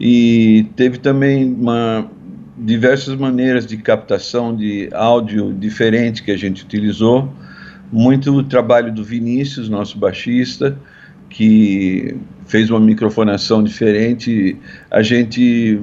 E 0.00 0.66
teve 0.76 0.98
também 0.98 1.52
uma, 1.52 2.10
diversas 2.56 3.16
maneiras 3.16 3.66
de 3.66 3.76
captação 3.76 4.54
de 4.54 4.88
áudio 4.92 5.52
diferente 5.52 6.22
que 6.22 6.30
a 6.30 6.36
gente 6.36 6.64
utilizou. 6.64 7.30
Muito 7.92 8.32
o 8.32 8.42
trabalho 8.42 8.92
do 8.92 9.04
Vinícius, 9.04 9.68
nosso 9.68 9.98
baixista, 9.98 10.76
que 11.28 12.16
fez 12.46 12.70
uma 12.70 12.80
microfonação 12.80 13.62
diferente. 13.62 14.56
A 14.90 15.02
gente 15.02 15.78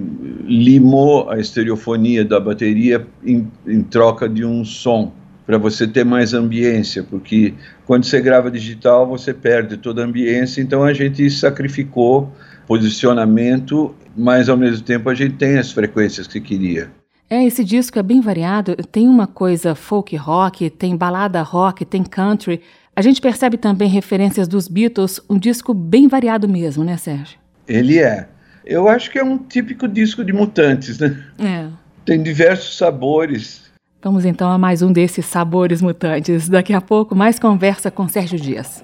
limou 0.46 1.30
a 1.30 1.40
estereofonia 1.40 2.26
da 2.26 2.40
bateria 2.40 3.06
em, 3.24 3.48
em 3.66 3.82
troca 3.84 4.28
de 4.28 4.44
um 4.44 4.66
som 4.66 5.14
para 5.46 5.58
você 5.58 5.88
ter 5.88 6.06
mais 6.06 6.34
ambiência, 6.34 7.04
porque 7.04 7.54
quando 7.86 8.06
você 8.06 8.22
grava 8.22 8.50
digital 8.50 9.08
você 9.08 9.34
perde 9.34 9.78
toda 9.78 10.02
a 10.02 10.06
ambiência, 10.06 10.62
então 10.62 10.84
a 10.84 10.94
gente 10.94 11.30
sacrificou 11.30 12.32
posicionamento, 12.66 13.94
mas 14.16 14.48
ao 14.48 14.58
mesmo 14.58 14.84
tempo 14.84 15.10
a 15.10 15.14
gente 15.14 15.36
tem 15.36 15.58
as 15.58 15.72
frequências 15.72 16.28
que 16.28 16.40
queria. 16.40 16.90
É, 17.30 17.44
esse 17.44 17.64
disco 17.64 17.98
é 17.98 18.04
bem 18.04 18.22
variado, 18.22 18.76
tem 18.92 19.08
uma 19.08 19.26
coisa 19.26 19.74
folk 19.76 20.16
rock, 20.16 20.70
tem 20.70 20.96
balada 20.96 21.42
rock, 21.42 21.84
tem 21.84 22.04
country. 22.04 22.62
A 22.96 23.02
gente 23.02 23.20
percebe 23.20 23.58
também 23.58 23.90
referências 23.90 24.48
dos 24.48 24.68
Beatles, 24.68 25.20
um 25.30 25.38
disco 25.38 25.74
bem 25.74 26.08
variado 26.08 26.48
mesmo, 26.48 26.84
né, 26.84 26.96
Sérgio? 26.96 27.40
Ele 27.68 27.98
é. 27.98 28.28
Eu 28.66 28.88
acho 28.88 29.10
que 29.10 29.18
é 29.18 29.24
um 29.24 29.38
típico 29.38 29.88
disco 29.88 30.24
de 30.24 30.32
mutantes, 30.32 31.00
né? 31.00 31.18
É. 31.40 31.68
Tem 32.06 32.22
diversos 32.22 32.78
sabores. 32.78 33.63
Vamos 34.04 34.26
então 34.26 34.52
a 34.52 34.58
mais 34.58 34.82
um 34.82 34.92
desses 34.92 35.26
sabores 35.26 35.82
mutantes. 35.82 36.50
Daqui 36.50 36.74
a 36.74 36.82
pouco, 36.82 37.16
mais 37.16 37.40
conversa 37.40 37.90
com 37.90 38.06
Sérgio 38.06 38.38
Dias. 38.38 38.84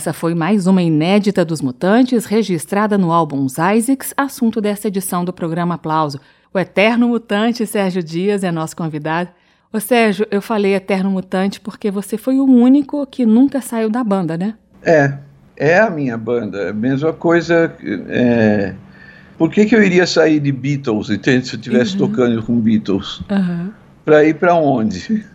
Essa 0.00 0.14
foi 0.14 0.34
mais 0.34 0.66
uma 0.66 0.80
inédita 0.80 1.44
dos 1.44 1.60
Mutantes, 1.60 2.24
registrada 2.24 2.96
no 2.96 3.12
álbum 3.12 3.44
Isaacs, 3.44 4.14
assunto 4.16 4.58
desta 4.58 4.88
edição 4.88 5.26
do 5.26 5.30
programa 5.30 5.74
Aplauso. 5.74 6.18
O 6.54 6.58
eterno 6.58 7.06
mutante 7.06 7.66
Sérgio 7.66 8.02
Dias 8.02 8.42
é 8.42 8.50
nosso 8.50 8.74
convidado. 8.74 9.28
Ô 9.70 9.78
Sérgio, 9.78 10.26
eu 10.30 10.40
falei 10.40 10.74
eterno 10.74 11.10
mutante 11.10 11.60
porque 11.60 11.90
você 11.90 12.16
foi 12.16 12.38
o 12.38 12.46
único 12.46 13.06
que 13.06 13.26
nunca 13.26 13.60
saiu 13.60 13.90
da 13.90 14.02
banda, 14.02 14.38
né? 14.38 14.54
É, 14.82 15.18
é 15.54 15.78
a 15.78 15.90
minha 15.90 16.16
banda. 16.16 16.70
A 16.70 16.72
mesma 16.72 17.12
coisa. 17.12 17.70
É... 18.08 18.74
Por 19.36 19.50
que, 19.50 19.66
que 19.66 19.76
eu 19.76 19.82
iria 19.82 20.06
sair 20.06 20.40
de 20.40 20.50
Beatles, 20.50 21.10
entende? 21.10 21.46
Se 21.46 21.56
eu 21.56 21.58
estivesse 21.58 21.92
uhum. 22.00 22.08
tocando 22.08 22.42
com 22.42 22.58
Beatles? 22.58 23.20
Uhum. 23.30 23.70
Para 24.02 24.24
ir 24.24 24.32
para 24.36 24.54
onde? 24.54 25.26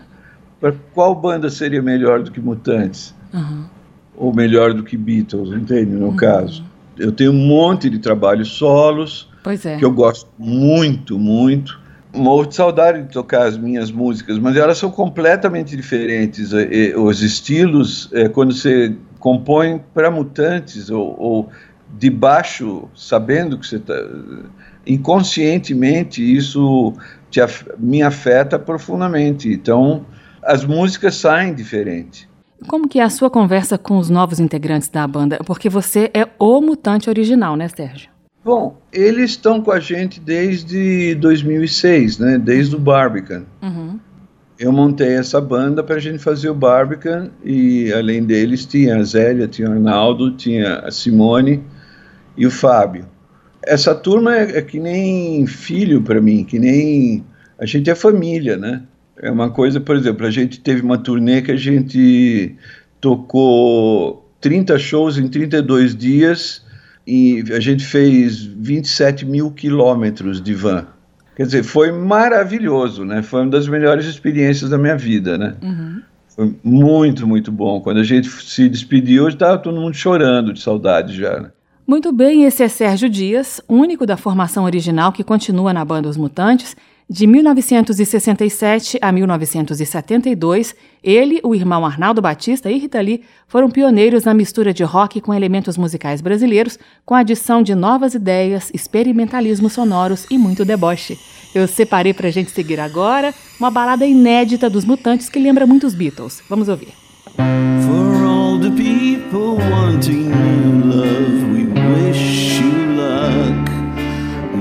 para 0.60 0.74
qual 0.92 1.14
banda 1.14 1.48
seria 1.48 1.80
melhor 1.80 2.22
do 2.22 2.30
que 2.30 2.38
Mutantes? 2.38 3.14
Uhum 3.32 3.79
ou 4.20 4.34
melhor 4.34 4.74
do 4.74 4.82
que 4.82 4.98
Beatles, 4.98 5.48
entende? 5.50 5.92
No 5.92 6.08
uhum. 6.08 6.16
caso. 6.16 6.62
Eu 6.98 7.10
tenho 7.10 7.32
um 7.32 7.46
monte 7.46 7.88
de 7.88 7.98
trabalhos 7.98 8.48
solos 8.48 9.26
é. 9.64 9.76
que 9.78 9.84
eu 9.84 9.90
gosto 9.90 10.28
muito, 10.38 11.18
muito. 11.18 11.80
Morro 12.14 12.44
de 12.44 12.54
saudade 12.54 13.02
de 13.02 13.08
tocar 13.08 13.46
as 13.46 13.56
minhas 13.56 13.90
músicas, 13.90 14.38
mas 14.38 14.56
elas 14.56 14.76
são 14.76 14.90
completamente 14.90 15.74
diferentes. 15.74 16.50
Os 16.96 17.22
estilos, 17.22 18.10
é, 18.12 18.28
quando 18.28 18.52
você 18.52 18.94
compõe 19.18 19.80
para 19.94 20.10
mutantes 20.10 20.90
ou, 20.90 21.16
ou 21.18 21.48
de 21.98 22.10
baixo, 22.10 22.88
sabendo 22.94 23.56
que 23.56 23.66
você 23.66 23.76
está. 23.76 23.94
Inconscientemente, 24.86 26.20
isso 26.20 26.92
te, 27.30 27.40
me 27.78 28.02
afeta 28.02 28.58
profundamente. 28.58 29.50
Então, 29.50 30.04
as 30.42 30.64
músicas 30.64 31.14
saem 31.14 31.54
diferentes. 31.54 32.28
Como 32.66 32.88
que 32.88 32.98
é 32.98 33.02
a 33.02 33.10
sua 33.10 33.30
conversa 33.30 33.78
com 33.78 33.98
os 33.98 34.10
novos 34.10 34.38
integrantes 34.38 34.88
da 34.88 35.06
banda? 35.06 35.38
Porque 35.44 35.68
você 35.68 36.10
é 36.12 36.28
o 36.38 36.60
mutante 36.60 37.08
original, 37.08 37.56
né, 37.56 37.68
Sérgio? 37.68 38.10
Bom, 38.44 38.78
eles 38.92 39.32
estão 39.32 39.60
com 39.60 39.70
a 39.70 39.80
gente 39.80 40.18
desde 40.18 41.14
2006, 41.16 42.18
né? 42.18 42.38
Desde 42.38 42.74
o 42.74 42.78
Barbican. 42.78 43.44
Uhum. 43.62 43.98
Eu 44.58 44.72
montei 44.72 45.14
essa 45.14 45.40
banda 45.40 45.82
para 45.82 45.96
a 45.96 45.98
gente 45.98 46.18
fazer 46.18 46.50
o 46.50 46.54
Barbican 46.54 47.30
e 47.44 47.92
além 47.92 48.24
deles 48.24 48.66
tinha 48.66 48.96
a 48.96 49.02
Zélia, 49.02 49.48
tinha 49.48 49.68
o 49.68 49.72
Arnaldo, 49.72 50.32
tinha 50.32 50.80
a 50.80 50.90
Simone 50.90 51.62
e 52.36 52.46
o 52.46 52.50
Fábio. 52.50 53.06
Essa 53.62 53.94
turma 53.94 54.36
é, 54.36 54.58
é 54.58 54.62
que 54.62 54.78
nem 54.78 55.46
filho 55.46 56.02
para 56.02 56.20
mim, 56.20 56.44
que 56.44 56.58
nem 56.58 57.24
a 57.58 57.66
gente 57.66 57.90
é 57.90 57.94
família, 57.94 58.56
né? 58.56 58.82
É 59.18 59.30
uma 59.30 59.50
coisa, 59.50 59.80
por 59.80 59.96
exemplo, 59.96 60.26
a 60.26 60.30
gente 60.30 60.60
teve 60.60 60.82
uma 60.82 60.98
turnê 60.98 61.42
que 61.42 61.52
a 61.52 61.56
gente 61.56 62.56
tocou 63.00 64.30
30 64.40 64.78
shows 64.78 65.18
em 65.18 65.28
32 65.28 65.94
dias 65.94 66.64
e 67.06 67.44
a 67.52 67.60
gente 67.60 67.84
fez 67.84 68.42
27 68.42 69.26
mil 69.26 69.50
quilômetros 69.50 70.40
de 70.40 70.54
van. 70.54 70.86
Quer 71.36 71.46
dizer, 71.46 71.62
foi 71.62 71.90
maravilhoso, 71.90 73.04
né? 73.04 73.22
Foi 73.22 73.42
uma 73.42 73.50
das 73.50 73.66
melhores 73.66 74.06
experiências 74.06 74.70
da 74.70 74.76
minha 74.76 74.96
vida, 74.96 75.38
né? 75.38 75.56
Uhum. 75.62 76.02
Foi 76.28 76.54
muito, 76.62 77.26
muito 77.26 77.50
bom. 77.50 77.80
Quando 77.80 77.98
a 77.98 78.04
gente 78.04 78.28
se 78.28 78.68
despediu, 78.68 79.28
estava 79.28 79.58
todo 79.58 79.80
mundo 79.80 79.94
chorando 79.94 80.52
de 80.52 80.60
saudade 80.60 81.14
já. 81.14 81.40
Né? 81.40 81.50
Muito 81.86 82.12
bem, 82.12 82.44
esse 82.44 82.62
é 82.62 82.68
Sérgio 82.68 83.08
Dias, 83.08 83.60
único 83.68 84.06
da 84.06 84.16
formação 84.16 84.64
original 84.64 85.12
que 85.12 85.24
continua 85.24 85.72
na 85.72 85.84
banda 85.84 86.08
Os 86.08 86.16
Mutantes 86.16 86.76
de 87.10 87.26
1967 87.26 88.96
a 89.02 89.10
1972, 89.10 90.76
ele, 91.02 91.40
o 91.42 91.56
irmão 91.56 91.84
Arnaldo 91.84 92.22
Batista 92.22 92.70
e 92.70 92.78
Rita 92.78 93.00
Lee 93.00 93.24
foram 93.48 93.68
pioneiros 93.68 94.22
na 94.22 94.32
mistura 94.32 94.72
de 94.72 94.84
rock 94.84 95.20
com 95.20 95.34
elementos 95.34 95.76
musicais 95.76 96.20
brasileiros, 96.20 96.78
com 97.04 97.16
adição 97.16 97.64
de 97.64 97.74
novas 97.74 98.14
ideias, 98.14 98.70
experimentalismos 98.72 99.72
sonoros 99.72 100.24
e 100.30 100.38
muito 100.38 100.64
deboche. 100.64 101.18
Eu 101.52 101.66
separei 101.66 102.14
pra 102.14 102.30
gente 102.30 102.52
seguir 102.52 102.78
agora 102.78 103.34
uma 103.58 103.72
balada 103.72 104.06
inédita 104.06 104.70
dos 104.70 104.84
Mutantes 104.84 105.28
que 105.28 105.40
lembra 105.40 105.66
muito 105.66 105.88
os 105.88 105.94
Beatles. 105.94 106.40
Vamos 106.48 106.68
ouvir. 106.68 106.94
For 107.34 108.24
all 108.24 108.56
the 108.60 108.70
people 108.70 109.56
wanting 109.68 110.30
new 110.30 110.94
love, 110.94 111.42
we 111.52 111.64
wish 112.06 112.60
you 112.60 112.94
luck, 112.94 113.68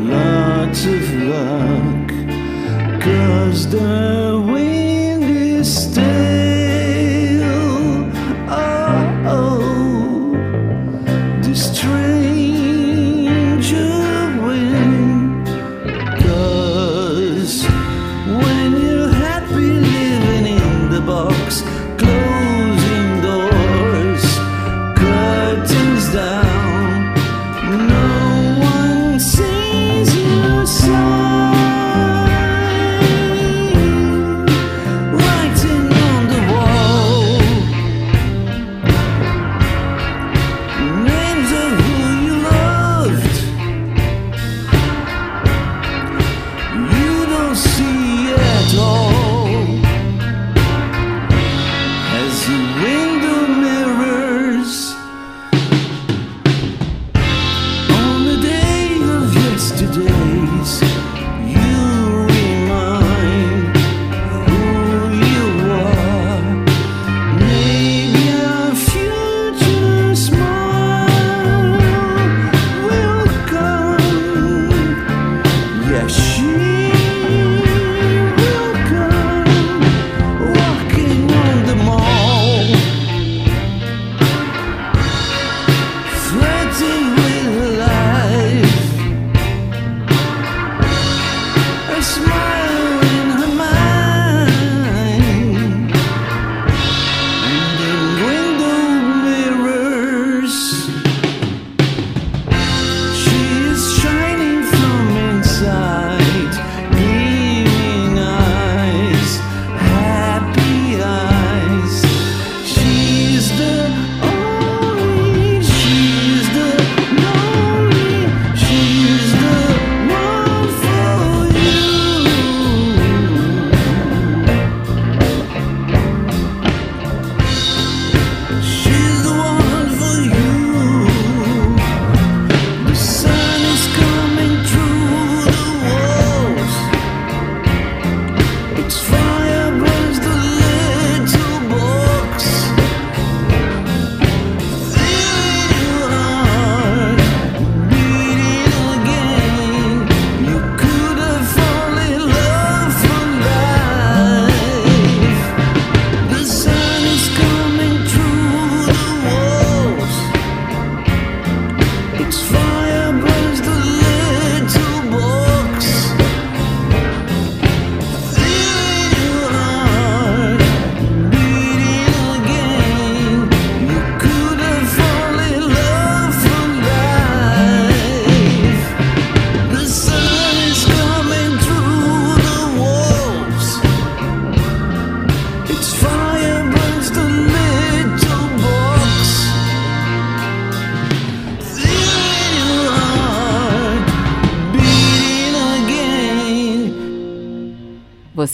lots 0.09 0.87
of 0.87 1.25
luck. 1.27 1.98
Cause 2.99 3.69
the 3.69 4.43
wind 4.45 5.23
is 5.23 5.83
still 5.83 6.28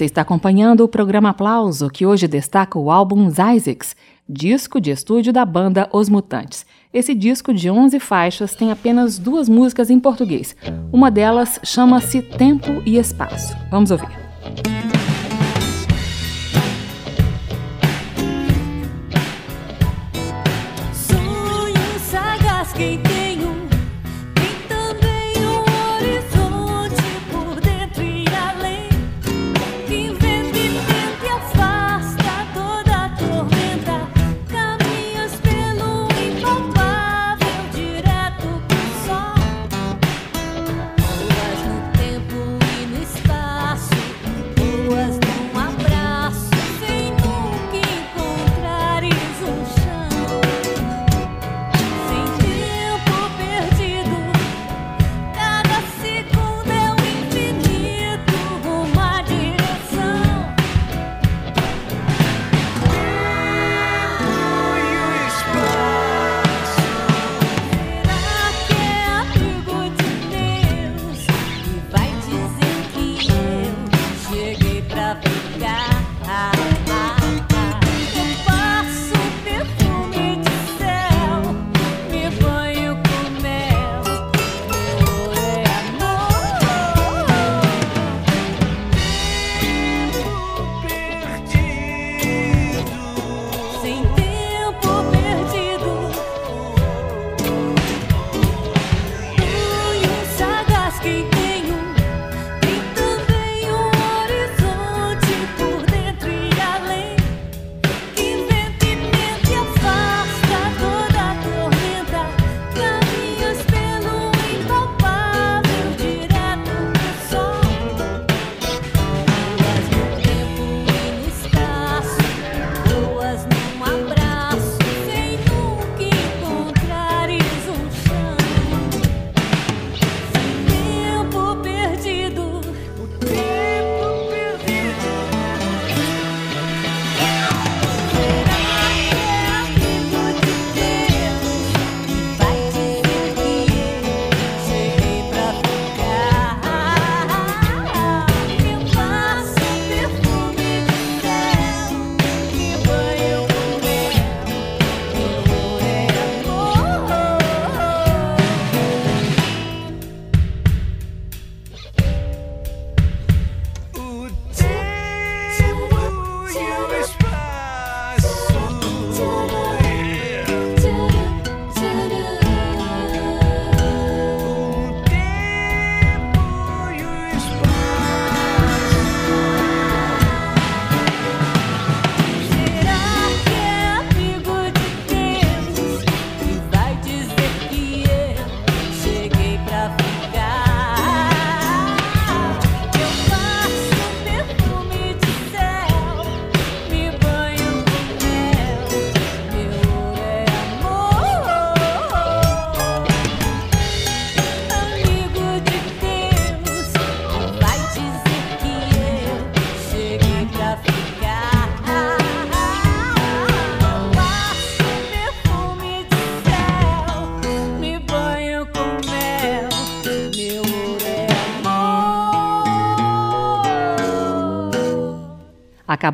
Está 0.05 0.21
acompanhando 0.21 0.81
o 0.81 0.87
programa 0.87 1.29
Aplauso, 1.29 1.89
que 1.89 2.05
hoje 2.05 2.27
destaca 2.27 2.77
o 2.77 2.91
álbum 2.91 3.27
Zysix, 3.27 3.95
disco 4.29 4.79
de 4.79 4.91
estúdio 4.91 5.33
da 5.33 5.43
banda 5.43 5.89
Os 5.91 6.09
Mutantes. 6.09 6.63
Esse 6.93 7.15
disco 7.15 7.51
de 7.51 7.71
11 7.71 7.99
faixas 7.99 8.53
tem 8.53 8.71
apenas 8.71 9.17
duas 9.17 9.49
músicas 9.49 9.89
em 9.89 9.99
português. 9.99 10.55
Uma 10.93 11.09
delas 11.09 11.59
chama-se 11.63 12.21
Tempo 12.21 12.83
e 12.85 12.99
Espaço. 12.99 13.57
Vamos 13.71 13.89
ouvir. 13.89 14.24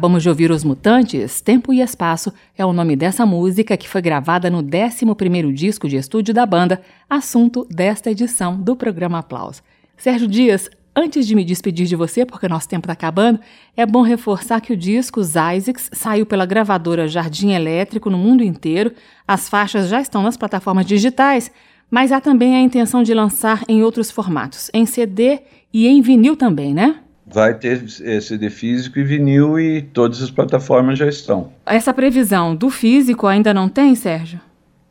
Acabamos 0.01 0.23
de 0.23 0.29
ouvir 0.29 0.49
Os 0.49 0.63
Mutantes, 0.63 1.41
Tempo 1.41 1.71
e 1.71 1.79
Espaço 1.79 2.33
é 2.57 2.65
o 2.65 2.73
nome 2.73 2.95
dessa 2.95 3.23
música 3.23 3.77
que 3.77 3.87
foi 3.87 4.01
gravada 4.01 4.49
no 4.49 4.63
11º 4.63 5.53
disco 5.53 5.87
de 5.87 5.95
estúdio 5.95 6.33
da 6.33 6.43
banda, 6.43 6.81
assunto 7.07 7.67
desta 7.69 8.09
edição 8.09 8.59
do 8.59 8.75
programa 8.75 9.19
Aplauso. 9.19 9.61
Sérgio 9.95 10.27
Dias, 10.27 10.71
antes 10.95 11.27
de 11.27 11.35
me 11.35 11.45
despedir 11.45 11.85
de 11.85 11.95
você, 11.95 12.25
porque 12.25 12.47
nosso 12.47 12.67
tempo 12.67 12.85
está 12.85 12.93
acabando, 12.93 13.39
é 13.77 13.85
bom 13.85 14.01
reforçar 14.01 14.59
que 14.59 14.73
o 14.73 14.75
disco 14.75 15.21
Isaacs 15.21 15.91
saiu 15.93 16.25
pela 16.25 16.47
gravadora 16.47 17.07
Jardim 17.07 17.51
Elétrico 17.51 18.09
no 18.09 18.17
mundo 18.17 18.43
inteiro, 18.43 18.93
as 19.27 19.47
faixas 19.47 19.87
já 19.87 20.01
estão 20.01 20.23
nas 20.23 20.35
plataformas 20.35 20.87
digitais, 20.87 21.51
mas 21.91 22.11
há 22.11 22.19
também 22.19 22.55
a 22.55 22.59
intenção 22.59 23.03
de 23.03 23.13
lançar 23.13 23.63
em 23.67 23.83
outros 23.83 24.09
formatos, 24.09 24.71
em 24.73 24.83
CD 24.83 25.41
e 25.71 25.87
em 25.87 26.01
vinil 26.01 26.35
também, 26.35 26.73
né? 26.73 27.01
Vai 27.33 27.53
ter 27.53 27.87
CD 28.21 28.49
físico 28.49 28.99
e 28.99 29.03
vinil 29.03 29.59
e 29.59 29.81
todas 29.81 30.21
as 30.21 30.31
plataformas 30.31 30.97
já 30.97 31.07
estão. 31.07 31.51
Essa 31.65 31.93
previsão 31.93 32.55
do 32.55 32.69
físico 32.69 33.27
ainda 33.27 33.53
não 33.53 33.69
tem, 33.69 33.95
Sérgio? 33.95 34.39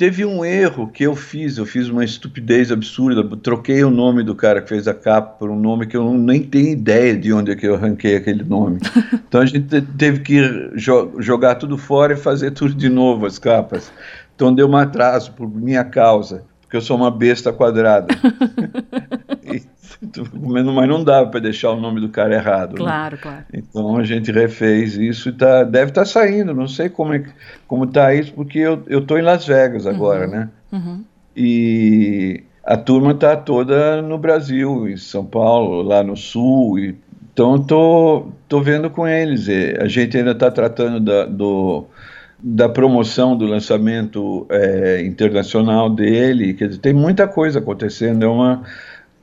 Teve 0.01 0.25
um 0.25 0.43
erro 0.43 0.89
que 0.89 1.05
eu 1.05 1.15
fiz, 1.15 1.59
eu 1.59 1.67
fiz 1.67 1.91
uma 1.91 2.03
estupidez 2.03 2.73
absurda, 2.73 3.23
troquei 3.37 3.85
o 3.85 3.91
nome 3.91 4.23
do 4.23 4.35
cara 4.35 4.63
que 4.63 4.69
fez 4.71 4.89
a 4.89 4.95
capa 4.95 5.37
por 5.39 5.51
um 5.51 5.61
nome 5.61 5.87
que 5.87 5.95
eu 5.95 6.15
nem 6.15 6.43
tenho 6.43 6.69
ideia 6.69 7.15
de 7.15 7.31
onde 7.35 7.51
é 7.53 7.55
que 7.55 7.67
eu 7.67 7.75
arranquei 7.75 8.17
aquele 8.17 8.43
nome. 8.43 8.79
Então 9.29 9.43
a 9.43 9.47
gente 9.47 9.81
teve 9.97 10.21
que 10.21 10.43
jo 10.75 11.13
jogar 11.19 11.55
tudo 11.55 11.79
fora 11.79 12.15
e 12.15 12.17
fazer 12.17 12.51
tudo 12.51 12.75
de 12.75 12.89
novo, 12.89 13.27
as 13.27 13.39
capas. 13.39 13.93
Então 14.35 14.53
deu 14.53 14.67
um 14.67 14.77
atraso 14.77 15.33
por 15.33 15.49
minha 15.49 15.85
causa, 15.85 16.43
porque 16.63 16.77
eu 16.77 16.81
sou 16.81 16.97
uma 16.97 17.11
besta 17.13 17.53
quadrada. 17.53 18.09
mas 20.33 20.65
não 20.65 21.05
dava 21.05 21.29
para 21.31 21.41
deixar 21.41 21.73
o 21.73 21.81
nome 21.81 22.01
do 22.01 22.09
cara 22.09 22.35
errado. 22.35 22.71
Né? 22.71 22.79
Claro, 22.79 23.17
né? 23.17 23.23
claro. 23.23 23.45
Então 23.53 23.97
a 23.97 24.05
gente 24.05 24.33
refez 24.33 24.97
isso 24.97 25.29
e 25.29 25.33
tá, 25.33 25.63
deve 25.63 25.91
estar 25.91 26.03
tá 26.03 26.07
saindo. 26.07 26.55
Não 26.55 26.67
sei 26.67 26.89
como 26.89 27.15
é 27.15 27.25
como 27.67 27.87
tá 27.87 28.15
isso, 28.15 28.33
porque 28.33 28.59
eu, 28.59 28.83
eu 28.87 29.05
tô 29.05 29.19
em 29.19 29.23
Las 29.23 29.47
Vegas 29.47 29.87
agora, 29.87 30.25
uhum, 30.25 30.31
né? 30.31 30.49
Uhum. 30.73 31.05
E 31.37 32.43
a 32.65 32.77
turma 32.77 33.15
tá 33.15 33.37
toda 33.37 34.01
no 34.03 34.19
Brasil, 34.19 34.89
em 34.89 34.97
São 34.97 35.25
Paulo, 35.25 35.83
lá 35.83 36.03
no 36.03 36.17
Sul, 36.17 36.79
e 36.79 36.97
Então 37.33 37.63
tô, 37.63 38.29
tô 38.49 38.61
vendo 38.61 38.91
com 38.91 39.07
eles. 39.07 39.49
A 39.79 39.87
gente 39.87 40.17
ainda 40.17 40.33
está 40.33 40.51
tratando 40.51 41.01
da, 41.01 41.25
do, 41.27 41.87
da 42.39 42.69
promoção 42.69 43.37
do 43.37 43.47
lançamento 43.47 44.47
é, 44.51 45.03
internacional 45.05 45.91
dele. 45.91 46.55
Quer 46.55 46.69
dizer, 46.69 46.81
tem 46.81 46.93
muita 46.93 47.29
coisa 47.29 47.59
acontecendo. 47.59 48.25
É 48.25 48.29
uma 48.29 48.63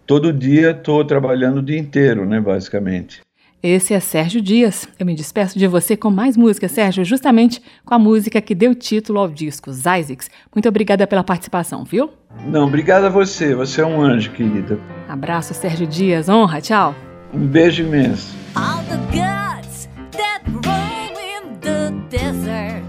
todo 0.07 0.33
dia 0.33 0.71
estou 0.71 1.03
trabalhando 1.03 1.57
o 1.57 1.61
dia 1.61 1.77
inteiro, 1.77 2.25
né, 2.25 2.39
basicamente. 2.39 3.21
Esse 3.61 3.93
é 3.93 3.99
Sérgio 3.99 4.41
Dias. 4.41 4.87
Eu 4.97 5.05
me 5.05 5.13
despeço 5.13 5.59
de 5.59 5.67
você 5.67 5.97
com 5.97 6.09
mais 6.09 6.37
música, 6.37 6.69
Sérgio, 6.69 7.03
justamente 7.03 7.61
com 7.83 7.93
a 7.93 7.99
música 7.99 8.39
que 8.39 8.55
deu 8.55 8.73
título 8.73 9.19
ao 9.19 9.27
disco, 9.27 9.71
Zysix. 9.73 10.29
Muito 10.55 10.69
obrigada 10.69 11.05
pela 11.05 11.23
participação, 11.23 11.83
viu? 11.83 12.11
Não, 12.45 12.65
obrigada 12.65 13.07
a 13.07 13.09
você. 13.09 13.53
Você 13.55 13.81
é 13.81 13.85
um 13.85 13.99
anjo, 14.01 14.31
querida. 14.31 14.79
Abraço, 15.09 15.53
Sérgio 15.53 15.87
Dias. 15.87 16.29
Honra, 16.29 16.61
tchau. 16.61 16.95
Um 17.33 17.45
beijo 17.45 17.83
imenso. 17.83 18.33
All 18.55 18.83
the 18.85 18.97
gods 19.11 19.89
that 20.11 20.41
roam 20.45 21.13
in 21.19 21.59
the 21.59 21.91
desert 22.09 22.87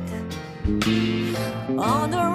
On 1.79 2.11
the 2.11 2.28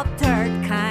Third 0.00 0.66
kind. 0.66 0.89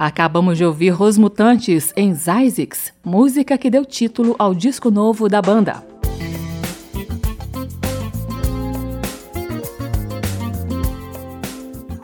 Acabamos 0.00 0.56
de 0.56 0.64
ouvir 0.64 0.98
Os 0.98 1.18
Mutantes 1.18 1.92
em 1.94 2.14
Zysix, 2.14 2.90
música 3.04 3.58
que 3.58 3.68
deu 3.68 3.84
título 3.84 4.34
ao 4.38 4.54
disco 4.54 4.90
novo 4.90 5.28
da 5.28 5.42
banda. 5.42 5.84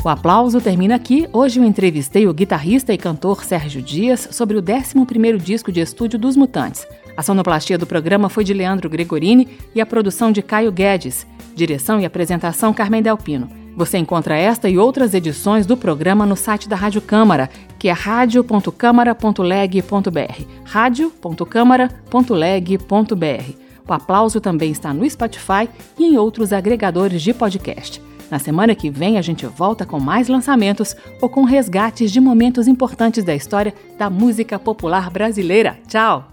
O 0.05 0.09
aplauso 0.11 0.61
termina 0.61 0.95
aqui. 0.95 1.27
Hoje 1.33 1.59
eu 1.59 1.65
entrevistei 1.65 2.29
o 2.29 2.35
guitarrista 2.35 2.93
e 2.93 2.99
cantor 2.99 3.43
Sérgio 3.43 3.81
Dias 3.81 4.29
sobre 4.31 4.59
o 4.59 4.63
11º 4.63 5.39
disco 5.39 5.73
de 5.73 5.81
estúdio 5.81 6.19
dos 6.19 6.37
Mutantes. 6.37 6.87
A 7.17 7.23
sonoplastia 7.23 7.79
do 7.79 7.87
programa 7.87 8.29
foi 8.29 8.45
de 8.45 8.53
Leandro 8.53 8.91
Gregorini 8.91 9.49
e 9.75 9.81
a 9.81 9.87
produção 9.87 10.31
de 10.31 10.43
Caio 10.43 10.71
Guedes. 10.71 11.27
Direção 11.55 11.99
e 11.99 12.05
apresentação 12.05 12.75
Carmen 12.75 13.01
Delpino. 13.01 13.66
Você 13.77 13.99
encontra 13.99 14.35
esta 14.35 14.69
e 14.71 14.79
outras 14.79 15.13
edições 15.13 15.67
do 15.67 15.77
programa 15.77 16.25
no 16.25 16.35
site 16.35 16.67
da 16.67 16.75
Rádio 16.75 17.03
Câmara, 17.03 17.51
que 17.79 17.89
é 17.89 17.93
radio.câmara.leg.br. 17.93 20.45
radio.câmara.leg.br. 20.65 23.53
O 23.87 23.93
aplauso 23.93 24.41
também 24.41 24.73
está 24.73 24.95
no 24.95 25.09
Spotify 25.09 25.69
e 25.99 26.07
em 26.07 26.17
outros 26.17 26.55
agregadores 26.55 27.21
de 27.21 27.35
podcast. 27.35 28.01
Na 28.31 28.39
semana 28.39 28.75
que 28.75 28.89
vem 28.89 29.19
a 29.19 29.23
gente 29.23 29.45
volta 29.47 29.85
com 29.85 30.01
mais 30.01 30.27
lançamentos 30.27 30.97
ou 31.21 31.29
com 31.29 31.45
resgates 31.45 32.11
de 32.11 32.19
momentos 32.19 32.67
importantes 32.67 33.23
da 33.23 33.35
história 33.35 33.75
da 33.99 34.09
música 34.09 34.59
popular 34.59 35.11
brasileira. 35.11 35.79
Tchau! 35.87 36.33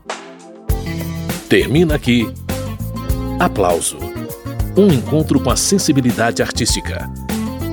Termina 1.49 1.95
aqui. 1.95 2.25
Aplauso. 3.37 3.97
Um 4.75 4.87
encontro 4.87 5.39
com 5.39 5.51
a 5.51 5.57
sensibilidade 5.57 6.41
artística. 6.41 7.07